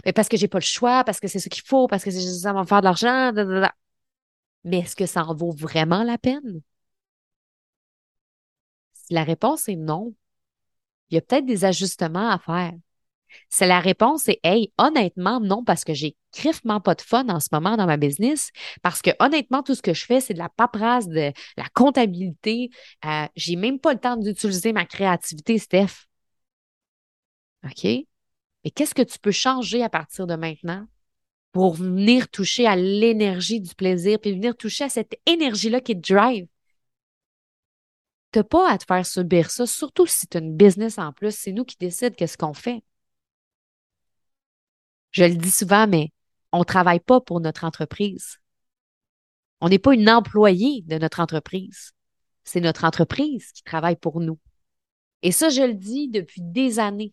Mais 0.05 0.12
parce 0.12 0.28
que 0.28 0.37
j'ai 0.37 0.48
pas 0.48 0.59
le 0.59 0.64
choix, 0.64 1.05
parce 1.05 1.20
que 1.20 1.28
c'est 1.28 1.38
ce 1.38 1.48
qu'il 1.48 1.62
faut, 1.64 1.87
parce 1.87 2.05
que 2.05 2.11
ça 2.11 2.52
va 2.52 2.61
me 2.61 2.66
faire 2.66 2.81
de 2.81 2.85
l'argent. 2.85 3.33
Mais 4.64 4.78
est-ce 4.81 4.96
que 4.96 5.07
ça 5.07 5.24
en 5.24 5.35
vaut 5.35 5.52
vraiment 5.52 6.02
la 6.05 6.18
peine? 6.18 6.62
Si 8.94 9.12
la 9.14 9.24
réponse 9.24 9.68
est 9.68 9.76
non, 9.76 10.14
il 11.11 11.16
y 11.16 11.18
a 11.18 11.20
peut-être 11.22 11.46
des 11.46 11.64
ajustements 11.64 12.31
à 12.31 12.38
faire. 12.38 12.72
Si 13.50 13.64
la 13.66 13.81
réponse 13.81 14.28
est 14.28 14.40
Hey, 14.44 14.72
honnêtement, 14.78 15.40
non, 15.40 15.64
parce 15.64 15.85
que 15.85 15.94
j'ai 15.94 16.16
criffement 16.33 16.81
pas 16.81 16.94
de 16.94 17.02
fun 17.02 17.28
en 17.28 17.40
ce 17.40 17.48
moment 17.52 17.76
dans 17.76 17.87
ma 17.87 17.96
business, 17.96 18.50
parce 18.83 19.02
que 19.02 19.11
honnêtement, 19.20 19.62
tout 19.62 19.74
ce 19.74 19.83
que 19.83 19.94
je 19.94 20.05
fais, 20.05 20.20
c'est 20.20 20.35
de 20.35 20.38
la 20.38 20.48
paperasse, 20.50 21.09
de 21.09 21.33
la 21.57 21.64
comptabilité. 21.74 22.70
Euh, 23.05 23.26
j'ai 23.37 23.57
même 23.57 23.78
pas 23.81 23.94
le 23.94 24.00
temps 24.00 24.16
d'utiliser 24.16 24.72
ma 24.72 24.87
créativité, 24.87 25.59
Steph. 25.59 26.07
OK? 27.64 28.07
Mais 28.64 28.70
qu'est-ce 28.70 28.94
que 28.94 29.03
tu 29.03 29.18
peux 29.18 29.33
changer 29.33 29.83
à 29.83 29.88
partir 29.88 30.27
de 30.27 30.35
maintenant 30.35 30.87
pour 31.53 31.75
venir 31.75 32.29
toucher 32.29 32.66
à 32.66 32.77
l'énergie 32.77 33.61
du 33.61 33.75
plaisir, 33.75 34.18
puis 34.18 34.33
venir 34.33 34.57
toucher 34.57 34.85
à 34.85 34.88
cette 34.88 35.20
énergie-là 35.27 35.81
qui 35.81 36.01
te 36.01 36.12
drive? 36.12 36.46
Tu 38.33 38.38
n'as 38.38 38.44
pas 38.44 38.70
à 38.70 38.79
te 38.79 38.85
faire 38.85 39.05
subir 39.05 39.51
ça, 39.51 39.66
surtout 39.66 40.07
si 40.07 40.27
tu 40.27 40.38
as 40.38 40.40
une 40.40 40.57
business 40.57 40.98
en 40.98 41.12
plus. 41.12 41.37
C'est 41.37 41.53
nous 41.53 41.64
qui 41.64 41.77
décidons 41.79 42.14
qu'est-ce 42.16 42.38
qu'on 42.38 42.55
fait. 42.55 42.83
Je 45.11 45.25
le 45.25 45.35
dis 45.35 45.51
souvent, 45.51 45.87
mais 45.87 46.11
on 46.53 46.61
ne 46.61 46.64
travaille 46.64 47.01
pas 47.01 47.20
pour 47.20 47.40
notre 47.40 47.64
entreprise. 47.64 48.38
On 49.61 49.68
n'est 49.68 49.79
pas 49.79 49.94
une 49.94 50.09
employée 50.09 50.83
de 50.87 50.96
notre 50.96 51.20
entreprise. 51.20 51.92
C'est 52.44 52.61
notre 52.61 52.85
entreprise 52.85 53.53
qui 53.53 53.62
travaille 53.62 53.96
pour 53.96 54.20
nous. 54.20 54.38
Et 55.22 55.31
ça, 55.31 55.51
je 55.51 55.62
le 55.62 55.75
dis 55.75 56.09
depuis 56.09 56.40
des 56.42 56.79
années 56.79 57.12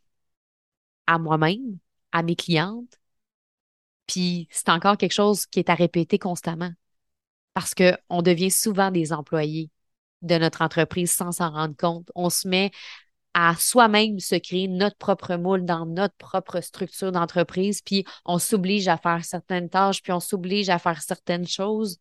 à 1.10 1.18
moi-même, 1.18 1.80
à 2.12 2.22
mes 2.22 2.36
clientes. 2.36 3.00
Puis 4.06 4.48
c'est 4.52 4.70
encore 4.70 4.96
quelque 4.96 5.14
chose 5.14 5.48
qui 5.48 5.60
est 5.60 5.70
à 5.70 5.74
répéter 5.74 6.20
constamment 6.20 6.72
parce 7.56 7.74
qu'on 7.74 8.22
devient 8.22 8.52
souvent 8.52 8.92
des 8.92 9.12
employés 9.12 9.72
de 10.22 10.36
notre 10.38 10.62
entreprise 10.62 11.12
sans 11.12 11.32
s'en 11.32 11.50
rendre 11.52 11.76
compte. 11.76 12.12
On 12.14 12.30
se 12.30 12.48
met 12.48 12.70
à 13.34 13.56
soi-même 13.58 14.20
se 14.20 14.36
créer 14.36 14.68
notre 14.68 14.98
propre 14.98 15.36
moule 15.36 15.66
dans 15.66 15.88
notre 15.88 16.16
propre 16.16 16.62
structure 16.62 17.12
d'entreprise, 17.12 17.82
puis 17.82 18.06
on 18.26 18.38
s'oblige 18.38 18.88
à 18.88 18.98
faire 18.98 19.26
certaines 19.26 19.70
tâches, 19.70 20.04
puis 20.04 20.12
on 20.12 20.20
s'oblige 20.20 20.70
à 20.70 20.78
faire 20.78 21.02
certaines 21.02 21.48
choses. 21.48 21.98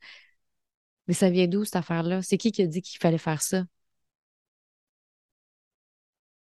Mais 1.06 1.14
ça 1.14 1.30
vient 1.30 1.46
d'où 1.46 1.64
cette 1.64 1.76
affaire-là? 1.76 2.20
C'est 2.22 2.36
qui 2.38 2.52
qui 2.52 2.62
a 2.62 2.66
dit 2.66 2.82
qu'il 2.82 2.98
fallait 3.00 3.18
faire 3.18 3.40
ça? 3.42 3.64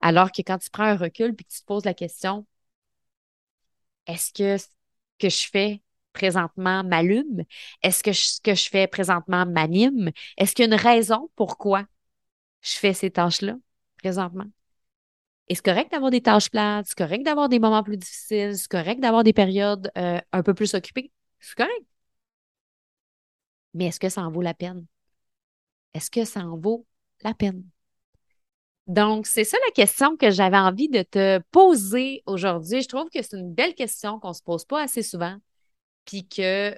Alors 0.01 0.31
que 0.33 0.43
quand 0.43 0.59
tu 0.59 0.71
prends 0.71 0.85
un 0.85 0.97
recul 0.97 1.35
puis 1.35 1.45
que 1.45 1.53
tu 1.53 1.61
te 1.61 1.67
poses 1.67 1.85
la 1.85 1.95
question, 1.95 2.47
est-ce 4.07 4.33
que 4.33 4.59
ce 4.59 4.67
que 5.19 5.29
je 5.29 5.49
fais 5.51 5.83
présentement 6.13 6.85
m'allume? 6.85 7.45
Est-ce 7.83 8.03
que 8.03 8.13
ce 8.13 8.41
que 8.41 8.55
je 8.55 8.69
fais 8.69 8.87
présentement 8.87 9.47
m'anime? 9.47 10.11
Est-ce 10.39 10.55
qu'il 10.55 10.65
y 10.67 10.69
a 10.71 10.75
une 10.75 10.81
raison 10.81 11.31
pourquoi 11.37 11.85
je 12.63 12.75
fais 12.77 12.95
ces 12.95 13.11
tâches-là 13.11 13.57
présentement? 13.99 14.47
Et 15.49 15.55
c'est 15.55 15.65
correct 15.65 15.91
d'avoir 15.93 16.11
des 16.11 16.23
tâches 16.23 16.51
plates, 16.51 16.87
c'est 16.89 16.97
correct 16.97 17.23
d'avoir 17.25 17.49
des 17.49 17.59
moments 17.59 17.83
plus 17.83 17.97
difficiles, 17.99 18.57
c'est 18.57 18.69
correct 18.71 19.01
d'avoir 19.01 19.25
des 19.25 19.33
périodes 19.35 19.91
euh, 19.99 20.19
un 20.33 20.43
peu 20.43 20.55
plus 20.55 20.75
occupées. 20.75 21.13
C'est 21.41 21.57
correct. 21.57 21.85
Mais 23.75 23.85
est-ce 23.87 24.01
que 24.01 24.09
ça 24.09 24.23
en 24.23 24.31
vaut 24.31 24.41
la 24.43 24.55
peine? 24.55 24.87
Est-ce 25.95 26.11
que 26.11 26.25
ça 26.25 26.41
en 26.41 26.57
vaut 26.59 26.87
la 27.23 27.35
peine? 27.35 27.65
Donc, 28.87 29.27
c'est 29.27 29.45
ça 29.45 29.57
la 29.67 29.73
question 29.73 30.17
que 30.17 30.31
j'avais 30.31 30.59
envie 30.59 30.89
de 30.89 31.03
te 31.03 31.39
poser 31.51 32.23
aujourd'hui. 32.27 32.83
Je 32.83 32.89
trouve 32.89 33.09
que 33.09 33.23
c'est 33.23 33.39
une 33.39 33.55
belle 33.55 33.75
question 33.75 34.21
qu'on 34.21 34.29
ne 34.29 34.35
se 34.35 34.43
pose 34.43 34.65
pas 34.65 34.83
assez 34.83 35.03
souvent. 35.03 35.37
Puis 36.05 36.29
que 36.29 36.77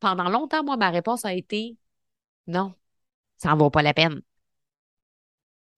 pendant 0.00 0.28
longtemps, 0.28 0.62
moi, 0.64 0.76
ma 0.76 0.90
réponse 0.90 1.24
a 1.24 1.32
été 1.32 1.76
non, 2.46 2.74
ça 3.38 3.50
n'en 3.50 3.56
vaut 3.56 3.70
pas 3.70 3.82
la 3.82 3.94
peine. 3.94 4.20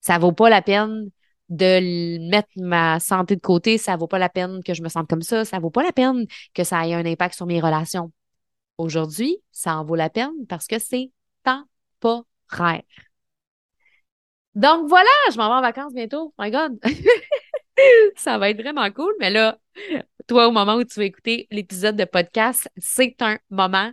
Ça 0.01 0.17
ne 0.17 0.21
vaut 0.21 0.33
pas 0.33 0.51
la 0.51 0.63
peine 0.63 1.11
de 1.49 2.29
mettre 2.29 2.49
ma 2.57 3.01
santé 3.01 3.37
de 3.37 3.41
côté, 3.41 3.79
ça 3.79 3.95
ne 3.95 3.99
vaut 3.99 4.07
pas 4.07 4.19
la 4.19 4.29
peine 4.29 4.63
que 4.63 4.75
je 4.75 4.83
me 4.83 4.89
sente 4.89 5.09
comme 5.09 5.23
ça, 5.23 5.45
ça 5.45 5.57
ne 5.57 5.63
vaut 5.63 5.71
pas 5.71 5.83
la 5.83 5.93
peine 5.93 6.27
que 6.55 6.65
ça 6.65 6.87
ait 6.87 6.95
un 6.95 7.07
impact 7.07 7.35
sur 7.35 7.47
mes 7.47 7.61
relations. 7.61 8.13
Aujourd'hui, 8.79 9.39
ça 9.51 9.77
en 9.77 9.85
vaut 9.85 9.97
la 9.97 10.11
peine 10.11 10.47
parce 10.49 10.67
que 10.67 10.79
c'est 10.79 11.11
temporaire. 11.43 12.83
Donc 14.59 14.89
voilà, 14.89 15.09
je 15.31 15.37
m'en 15.37 15.49
vais 15.49 15.55
en 15.55 15.61
vacances 15.61 15.95
bientôt. 15.95 16.35
My 16.37 16.51
God. 16.51 16.81
ça 18.17 18.39
va 18.39 18.51
être 18.51 18.61
vraiment 18.61 18.91
cool. 18.91 19.15
Mais 19.21 19.31
là, 19.31 19.57
toi, 20.27 20.49
au 20.49 20.51
moment 20.51 20.75
où 20.75 20.83
tu 20.83 20.99
vas 20.99 21.05
écouter 21.05 21.47
l'épisode 21.53 21.95
de 21.95 22.05
podcast, 22.05 22.69
c'est 22.77 23.23
un 23.23 23.39
moment 23.51 23.93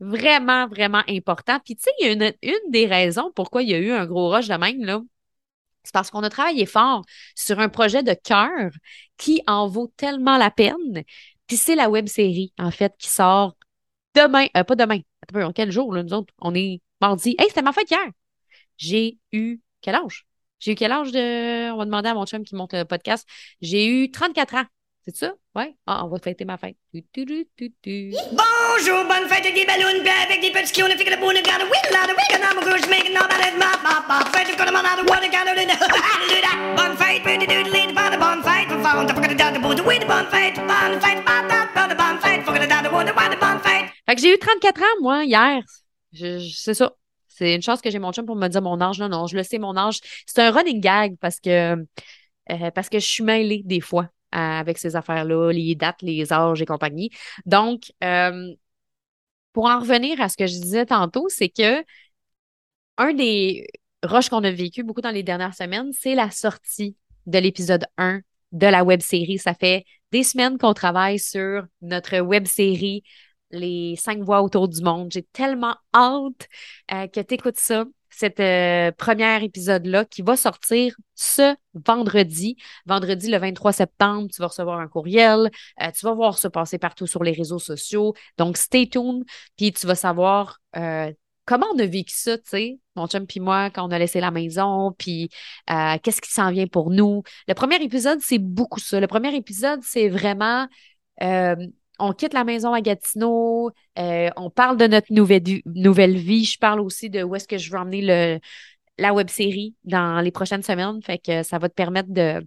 vraiment, 0.00 0.68
vraiment 0.68 1.02
important. 1.06 1.60
Puis, 1.62 1.76
tu 1.76 1.82
sais, 1.82 1.90
il 2.00 2.06
y 2.06 2.08
a 2.08 2.12
une, 2.14 2.32
une 2.42 2.70
des 2.70 2.86
raisons 2.86 3.30
pourquoi 3.34 3.62
il 3.62 3.68
y 3.68 3.74
a 3.74 3.78
eu 3.78 3.90
un 3.90 4.06
gros 4.06 4.30
rush 4.30 4.48
de 4.48 4.54
même, 4.54 4.82
là. 4.86 5.02
C'est 5.84 5.92
parce 5.92 6.10
qu'on 6.10 6.22
a 6.22 6.30
travaillé 6.30 6.64
fort 6.64 7.04
sur 7.34 7.60
un 7.60 7.68
projet 7.68 8.02
de 8.02 8.14
cœur 8.14 8.70
qui 9.18 9.42
en 9.46 9.68
vaut 9.68 9.92
tellement 9.98 10.38
la 10.38 10.50
peine. 10.50 11.04
Puis 11.46 11.58
c'est 11.58 11.74
la 11.74 11.90
web 11.90 12.06
série, 12.08 12.54
en 12.58 12.70
fait, 12.70 12.94
qui 12.98 13.10
sort 13.10 13.54
demain. 14.14 14.46
Euh, 14.56 14.64
pas 14.64 14.76
demain. 14.76 15.00
Attends, 15.22 15.52
quel 15.52 15.70
jour, 15.70 15.92
là, 15.92 16.02
nous 16.02 16.14
autres? 16.14 16.32
On 16.40 16.54
est 16.54 16.80
mardi. 17.02 17.36
Hey, 17.38 17.48
c'était 17.48 17.60
ma 17.60 17.74
fête 17.74 17.90
hier. 17.90 18.08
J'ai 18.78 19.18
eu 19.32 19.60
quel 19.86 19.94
âge? 19.94 20.26
J'ai 20.58 20.72
eu 20.72 20.74
quel 20.74 20.90
âge 20.90 21.12
de. 21.12 21.70
On 21.70 21.76
va 21.76 21.84
demander 21.84 22.08
à 22.08 22.14
mon 22.14 22.26
chum 22.26 22.42
qui 22.42 22.56
monte 22.56 22.72
le 22.74 22.84
podcast. 22.84 23.24
J'ai 23.60 23.86
eu 23.86 24.10
34 24.10 24.54
ans. 24.56 24.64
C'est 25.04 25.14
ça? 25.14 25.32
Ouais? 25.54 25.76
Ah, 25.86 26.04
on 26.04 26.08
va 26.08 26.18
fêter 26.18 26.44
ma 26.44 26.56
fête. 26.56 26.76
Bonjour, 26.92 27.06
bonne 29.06 29.28
fête 29.28 29.46
avec 29.46 29.54
des 29.54 29.64
ballons, 29.64 30.02
avec 30.26 30.40
des 30.40 30.50
petits 30.50 30.72
clowns, 30.72 30.90
fait 30.90 31.04
que 31.04 31.10
le 31.10 31.16
boule, 31.18 31.40
garde, 31.40 31.62
oui, 31.62 31.78
là, 31.92 32.00
oui, 32.08 32.24
que 32.28 32.38
couche, 32.64 32.88
mais 32.90 33.02
que 33.02 33.14
non, 33.14 33.20
ma 33.20 33.70
ma, 34.08 34.24
fête, 34.34 34.48
je 34.50 34.56
connais 34.56 34.72
mon 34.72 34.82
nom, 34.82 35.08
what, 35.08 35.22
garde, 35.30 35.54
bonne 36.74 36.96
fête, 36.96 37.22
bonne 37.22 38.42
fête, 38.42 38.68
on 38.98 39.06
t'a 39.06 39.14
pas 39.14 39.20
que 39.20 39.28
de 39.28 39.54
de 39.54 39.62
bout, 39.62 39.80
oui, 39.86 40.00
de 40.00 40.04
bonne 40.04 40.26
fête, 40.26 40.56
bonne 40.56 41.00
fête, 41.00 41.24
pas 41.24 41.86
de 41.86 41.94
bonne 41.94 42.18
fête, 42.20 42.42
faut 42.42 42.52
que 42.52 42.58
de 42.58 42.66
de 42.66 42.88
bout, 42.88 43.04
de 43.04 43.12
bonne 43.38 43.60
fête. 43.62 43.86
Fait 44.08 44.14
que 44.16 44.20
j'ai 44.20 44.34
eu 44.34 44.38
34 44.38 44.82
ans, 44.82 44.84
moi, 45.02 45.24
hier. 45.24 45.62
C'est 46.12 46.74
ça. 46.74 46.92
C'est 47.36 47.54
une 47.54 47.62
chance 47.62 47.80
que 47.80 47.90
j'ai 47.90 47.98
mon 47.98 48.12
chum 48.12 48.24
pour 48.26 48.36
me 48.36 48.48
dire 48.48 48.62
mon 48.62 48.80
âge. 48.80 48.98
Non, 48.98 49.08
non, 49.08 49.26
je 49.26 49.36
le 49.36 49.42
sais, 49.42 49.58
mon 49.58 49.76
âge. 49.76 50.00
C'est 50.26 50.42
un 50.42 50.50
running 50.50 50.80
gag 50.80 51.16
parce 51.20 51.38
que, 51.40 51.76
euh, 52.50 52.70
parce 52.74 52.88
que 52.88 52.98
je 52.98 53.06
suis 53.06 53.24
mêlée 53.24 53.62
des 53.64 53.80
fois 53.80 54.08
avec 54.32 54.78
ces 54.78 54.96
affaires-là, 54.96 55.52
les 55.52 55.74
dates, 55.74 56.02
les 56.02 56.32
âges 56.32 56.60
et 56.60 56.66
compagnie. 56.66 57.10
Donc, 57.46 57.92
euh, 58.04 58.52
pour 59.52 59.66
en 59.66 59.80
revenir 59.80 60.20
à 60.20 60.28
ce 60.28 60.36
que 60.36 60.46
je 60.46 60.60
disais 60.60 60.86
tantôt, 60.86 61.26
c'est 61.28 61.48
que 61.48 61.84
un 62.98 63.12
des 63.14 63.66
rushs 64.02 64.28
qu'on 64.28 64.44
a 64.44 64.50
vécu 64.50 64.82
beaucoup 64.82 65.00
dans 65.00 65.10
les 65.10 65.22
dernières 65.22 65.54
semaines, 65.54 65.92
c'est 65.92 66.14
la 66.14 66.30
sortie 66.30 66.96
de 67.26 67.38
l'épisode 67.38 67.86
1 67.98 68.20
de 68.52 68.66
la 68.66 68.84
web 68.84 69.00
série. 69.00 69.38
Ça 69.38 69.54
fait 69.54 69.84
des 70.12 70.22
semaines 70.22 70.58
qu'on 70.58 70.74
travaille 70.74 71.18
sur 71.18 71.64
notre 71.82 72.20
web 72.20 72.46
série 72.46 73.02
les 73.56 73.96
cinq 73.96 74.20
voix 74.22 74.42
autour 74.42 74.68
du 74.68 74.82
monde. 74.82 75.10
J'ai 75.12 75.22
tellement 75.22 75.76
hâte 75.94 76.48
euh, 76.92 77.06
que 77.08 77.20
tu 77.20 77.34
écoutes 77.34 77.58
ça, 77.58 77.84
cet 78.10 78.40
euh, 78.40 78.92
premier 78.92 79.42
épisode-là 79.44 80.04
qui 80.04 80.22
va 80.22 80.36
sortir 80.36 80.96
ce 81.14 81.54
vendredi. 81.74 82.56
Vendredi, 82.86 83.30
le 83.30 83.38
23 83.38 83.72
septembre, 83.72 84.28
tu 84.32 84.40
vas 84.40 84.48
recevoir 84.48 84.78
un 84.78 84.88
courriel. 84.88 85.50
Euh, 85.82 85.90
tu 85.90 86.06
vas 86.06 86.14
voir 86.14 86.38
se 86.38 86.48
passer 86.48 86.78
partout 86.78 87.06
sur 87.06 87.24
les 87.24 87.32
réseaux 87.32 87.58
sociaux. 87.58 88.14
Donc, 88.38 88.56
stay 88.56 88.88
tuned. 88.88 89.24
Puis, 89.56 89.72
tu 89.72 89.86
vas 89.86 89.94
savoir 89.94 90.58
comment 91.44 91.66
on 91.74 91.78
a 91.78 91.86
vécu 91.86 92.12
ça, 92.14 92.36
tu 92.38 92.44
sais, 92.46 92.78
mon 92.96 93.06
chum 93.06 93.24
puis 93.26 93.38
moi, 93.40 93.70
quand 93.70 93.86
on 93.86 93.90
a 93.92 93.98
laissé 93.98 94.20
la 94.20 94.30
maison, 94.30 94.92
puis 94.98 95.30
qu'est-ce 95.66 96.20
qui 96.20 96.30
s'en 96.30 96.50
vient 96.50 96.66
pour 96.66 96.90
nous. 96.90 97.22
Le 97.48 97.54
premier 97.54 97.82
épisode, 97.82 98.20
c'est 98.20 98.38
beaucoup 98.38 98.80
ça. 98.80 99.00
Le 99.00 99.06
premier 99.06 99.34
épisode, 99.34 99.80
c'est 99.82 100.08
vraiment 100.08 100.66
on 101.98 102.12
quitte 102.12 102.34
la 102.34 102.44
maison 102.44 102.72
à 102.72 102.80
Gatineau, 102.80 103.70
euh, 103.98 104.30
on 104.36 104.50
parle 104.50 104.76
de 104.76 104.86
notre 104.86 105.12
nouvelle, 105.12 105.42
nouvelle 105.66 106.16
vie. 106.16 106.44
Je 106.44 106.58
parle 106.58 106.80
aussi 106.80 107.10
de 107.10 107.22
où 107.22 107.34
est-ce 107.34 107.48
que 107.48 107.58
je 107.58 107.70
veux 107.70 107.78
emmener 107.78 108.02
le, 108.02 108.40
la 108.98 109.14
web 109.14 109.28
série 109.28 109.74
dans 109.84 110.20
les 110.20 110.30
prochaines 110.30 110.62
semaines. 110.62 111.02
Fait 111.02 111.18
que 111.18 111.42
ça 111.42 111.58
va 111.58 111.68
te 111.68 111.74
permettre 111.74 112.10
de 112.12 112.46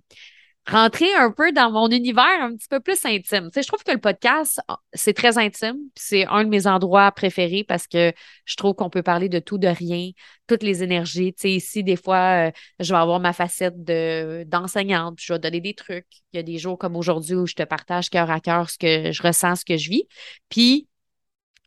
rentrer 0.68 1.12
un 1.16 1.32
peu 1.32 1.52
dans 1.52 1.72
mon 1.72 1.90
univers 1.90 2.42
un 2.42 2.56
petit 2.56 2.68
peu 2.68 2.80
plus 2.80 3.04
intime. 3.06 3.46
Tu 3.46 3.54
sais, 3.54 3.64
je 3.64 3.68
trouve 3.68 3.84
que 3.84 3.92
le 3.92 4.00
podcast, 4.00 4.62
c'est 4.94 5.14
très 5.14 5.38
intime. 5.38 5.78
C'est 5.96 6.26
un 6.28 6.44
de 6.44 6.50
mes 6.50 6.68
endroits 6.68 7.12
préférés 7.12 7.64
parce 7.64 7.88
que 7.88 8.14
je 8.46 8.56
trouve 8.56 8.76
qu'on 8.76 8.90
peut 8.90 9.02
parler 9.02 9.30
de 9.30 9.40
tout, 9.40 9.58
de 9.58 9.68
rien, 9.68 10.12
toutes 10.48 10.64
les 10.64 10.84
énergies. 10.84 11.34
Tu 11.34 11.42
sais, 11.42 11.52
ici, 11.52 11.84
des 11.84 11.96
fois, 11.96 12.48
euh, 12.48 12.52
je 12.80 12.94
vais 12.94 13.00
avoir 13.00 13.20
ma 13.20 13.34
facette 13.34 13.84
de, 13.84 14.44
d'enseignante, 14.48 15.18
je 15.20 15.34
vais 15.34 15.40
donner 15.40 15.62
des 15.62 15.74
trucs. 15.74 16.08
Il 16.34 16.38
y 16.38 16.40
a 16.40 16.44
des 16.44 16.58
jours 16.58 16.78
comme 16.78 16.96
aujourd'hui 16.96 17.36
où 17.36 17.48
je 17.48 17.56
te 17.56 17.64
partage 17.64 18.10
cœur 18.10 18.30
à 18.30 18.40
cœur 18.40 18.70
ce 18.70 18.78
que 18.78 19.12
je 19.12 19.24
ressens, 19.24 19.58
ce 19.58 19.66
que 19.66 19.78
je 19.78 19.90
vis. 19.90 20.04
Puis, 20.50 20.88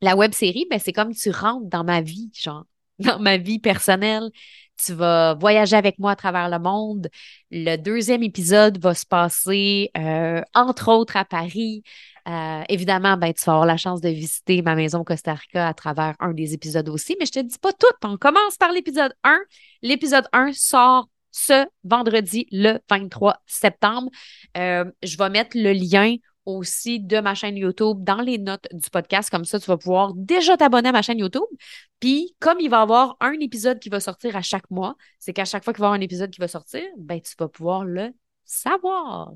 la 0.01 0.17
web 0.17 0.33
série, 0.33 0.67
ben, 0.71 0.79
c'est 0.79 0.93
comme 0.93 1.15
tu 1.15 1.31
rentres 1.31 1.69
dans 1.69 1.85
ma 1.85 2.01
vie, 2.01 2.31
genre, 2.35 2.65
dans 2.99 3.19
ma 3.19 3.37
vie 3.37 3.59
personnelle 3.59 4.31
tu 4.85 4.93
vas 4.95 5.35
voyager 5.35 5.77
avec 5.77 5.99
moi 5.99 6.13
à 6.13 6.17
travers 6.17 6.49
le 6.49 6.59
monde. 6.59 7.09
Le 7.51 7.77
deuxième 7.77 8.23
épisode 8.23 8.79
va 8.83 8.95
se 8.95 9.07
passer, 9.07 9.91
euh, 9.97 10.43
entre 10.55 10.91
autres, 10.91 11.17
à 11.17 11.25
Paris. 11.25 11.83
Euh, 12.29 12.63
évidemment, 12.69 13.17
ben, 13.17 13.33
tu 13.33 13.45
vas 13.45 13.53
avoir 13.53 13.67
la 13.67 13.77
chance 13.77 14.01
de 14.01 14.09
visiter 14.09 14.63
ma 14.63 14.75
maison 14.75 15.05
Costa 15.05 15.35
Rica 15.35 15.69
à 15.69 15.75
travers 15.75 16.15
un 16.21 16.33
des 16.33 16.55
épisodes 16.55 16.89
aussi, 16.89 17.17
mais 17.19 17.27
je 17.27 17.33
te 17.33 17.41
dis 17.41 17.59
pas 17.59 17.73
tout. 17.73 17.87
On 18.05 18.17
commence 18.17 18.57
par 18.57 18.73
l'épisode 18.73 19.13
1. 19.25 19.39
L'épisode 19.83 20.27
1 20.33 20.53
sort 20.53 21.09
ce 21.33 21.67
vendredi, 21.83 22.47
le 22.53 22.79
23 22.89 23.37
septembre. 23.47 24.11
Euh, 24.57 24.85
je 25.03 25.17
vais 25.17 25.31
mettre 25.31 25.57
le 25.57 25.73
lien 25.73 26.17
aussi 26.45 27.01
de 27.01 27.21
ma 27.21 27.35
chaîne 27.35 27.57
YouTube 27.57 27.99
dans 28.01 28.21
les 28.21 28.39
notes 28.39 28.67
du 28.73 28.91
podcast. 28.91 29.31
Comme 29.31 29.45
ça, 29.45 29.61
tu 29.61 29.67
vas 29.67 29.77
pouvoir 29.77 30.13
déjà 30.15 30.57
t'abonner 30.57 30.89
à 30.89 30.93
ma 30.93 31.03
chaîne 31.03 31.19
YouTube. 31.19 31.43
Puis, 32.01 32.35
comme 32.41 32.61
il 32.61 32.69
va 32.69 32.79
y 32.79 32.83
avoir 32.83 33.17
un 33.21 33.33
épisode 33.41 33.79
qui 33.79 33.89
va 33.89 34.01
sortir 34.01 34.37
à 34.37 34.43
chaque 34.43 34.71
mois, 34.71 34.97
c'est 35.19 35.33
qu'à 35.33 35.45
chaque 35.45 35.65
fois 35.65 35.73
qu'il 35.73 35.81
va 35.81 35.87
y 35.87 35.89
avoir 35.89 35.99
un 35.99 36.03
épisode 36.03 36.31
qui 36.31 36.41
va 36.41 36.49
sortir, 36.49 36.83
ben, 36.99 37.21
tu 37.21 37.35
vas 37.39 37.49
pouvoir 37.49 37.85
le 37.85 38.13
savoir. 38.45 39.33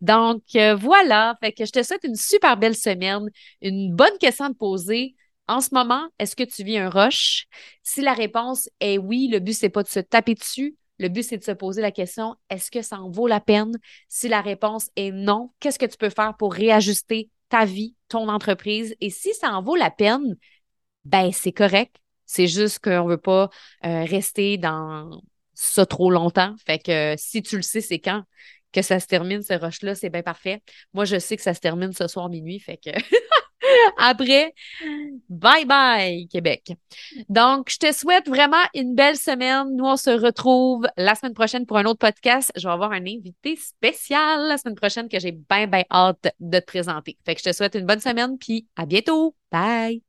Donc, 0.00 0.42
euh, 0.56 0.74
voilà. 0.74 1.36
Fait 1.40 1.52
que 1.52 1.64
je 1.64 1.72
te 1.72 1.82
souhaite 1.82 2.04
une 2.04 2.16
super 2.16 2.56
belle 2.56 2.76
semaine. 2.76 3.28
Une 3.62 3.94
bonne 3.94 4.16
question 4.18 4.46
à 4.46 4.50
te 4.50 4.54
poser. 4.54 5.14
En 5.46 5.60
ce 5.62 5.70
moment, 5.72 6.08
est-ce 6.18 6.36
que 6.36 6.44
tu 6.44 6.62
vis 6.62 6.76
un 6.76 6.90
rush? 6.90 7.46
Si 7.82 8.02
la 8.02 8.12
réponse 8.12 8.68
est 8.80 8.98
oui, 8.98 9.28
le 9.28 9.38
but, 9.38 9.54
c'est 9.54 9.70
pas 9.70 9.82
de 9.82 9.88
se 9.88 10.00
taper 10.00 10.34
dessus, 10.34 10.76
le 10.98 11.08
but, 11.08 11.22
c'est 11.22 11.38
de 11.38 11.44
se 11.44 11.52
poser 11.52 11.82
la 11.82 11.92
question, 11.92 12.36
est-ce 12.50 12.70
que 12.70 12.82
ça 12.82 13.00
en 13.00 13.10
vaut 13.10 13.26
la 13.26 13.40
peine? 13.40 13.78
Si 14.08 14.28
la 14.28 14.40
réponse 14.40 14.90
est 14.96 15.10
non, 15.12 15.52
qu'est-ce 15.60 15.78
que 15.78 15.86
tu 15.86 15.96
peux 15.96 16.10
faire 16.10 16.36
pour 16.36 16.54
réajuster 16.54 17.30
ta 17.48 17.64
vie, 17.64 17.94
ton 18.08 18.28
entreprise? 18.28 18.94
Et 19.00 19.10
si 19.10 19.32
ça 19.34 19.50
en 19.50 19.62
vaut 19.62 19.76
la 19.76 19.90
peine, 19.90 20.36
ben 21.04 21.30
c'est 21.32 21.52
correct. 21.52 21.96
C'est 22.26 22.46
juste 22.46 22.80
qu'on 22.80 23.04
ne 23.04 23.10
veut 23.10 23.18
pas 23.18 23.48
euh, 23.84 24.04
rester 24.04 24.58
dans 24.58 25.22
ça 25.54 25.86
trop 25.86 26.10
longtemps. 26.10 26.54
Fait 26.66 26.78
que 26.78 27.14
si 27.16 27.42
tu 27.42 27.56
le 27.56 27.62
sais, 27.62 27.80
c'est 27.80 27.98
quand 27.98 28.22
que 28.72 28.82
ça 28.82 29.00
se 29.00 29.06
termine, 29.06 29.42
ce 29.42 29.54
rush-là, 29.54 29.94
c'est 29.94 30.10
bien 30.10 30.22
parfait. 30.22 30.62
Moi, 30.92 31.04
je 31.04 31.18
sais 31.18 31.36
que 31.36 31.42
ça 31.42 31.54
se 31.54 31.60
termine 31.60 31.92
ce 31.92 32.06
soir 32.06 32.28
minuit. 32.28 32.60
Fait 32.60 32.76
que 32.76 32.90
Après, 33.98 34.54
bye 35.28 35.64
bye 35.64 36.26
Québec. 36.28 36.72
Donc, 37.28 37.70
je 37.70 37.78
te 37.78 37.92
souhaite 37.92 38.28
vraiment 38.28 38.56
une 38.74 38.94
belle 38.94 39.16
semaine. 39.16 39.76
Nous, 39.76 39.84
on 39.84 39.96
se 39.96 40.10
retrouve 40.10 40.86
la 40.96 41.14
semaine 41.14 41.34
prochaine 41.34 41.66
pour 41.66 41.78
un 41.78 41.84
autre 41.84 41.98
podcast. 41.98 42.52
Je 42.56 42.66
vais 42.66 42.72
avoir 42.72 42.92
un 42.92 43.02
invité 43.06 43.56
spécial 43.56 44.48
la 44.48 44.58
semaine 44.58 44.74
prochaine 44.76 45.08
que 45.08 45.18
j'ai 45.18 45.32
bien, 45.32 45.66
bien 45.66 45.84
hâte 45.90 46.28
de 46.40 46.58
te 46.58 46.64
présenter. 46.64 47.16
Fait 47.24 47.34
que 47.34 47.40
je 47.40 47.50
te 47.50 47.54
souhaite 47.54 47.74
une 47.74 47.86
bonne 47.86 48.00
semaine, 48.00 48.38
puis 48.38 48.66
à 48.76 48.86
bientôt. 48.86 49.34
Bye! 49.50 50.07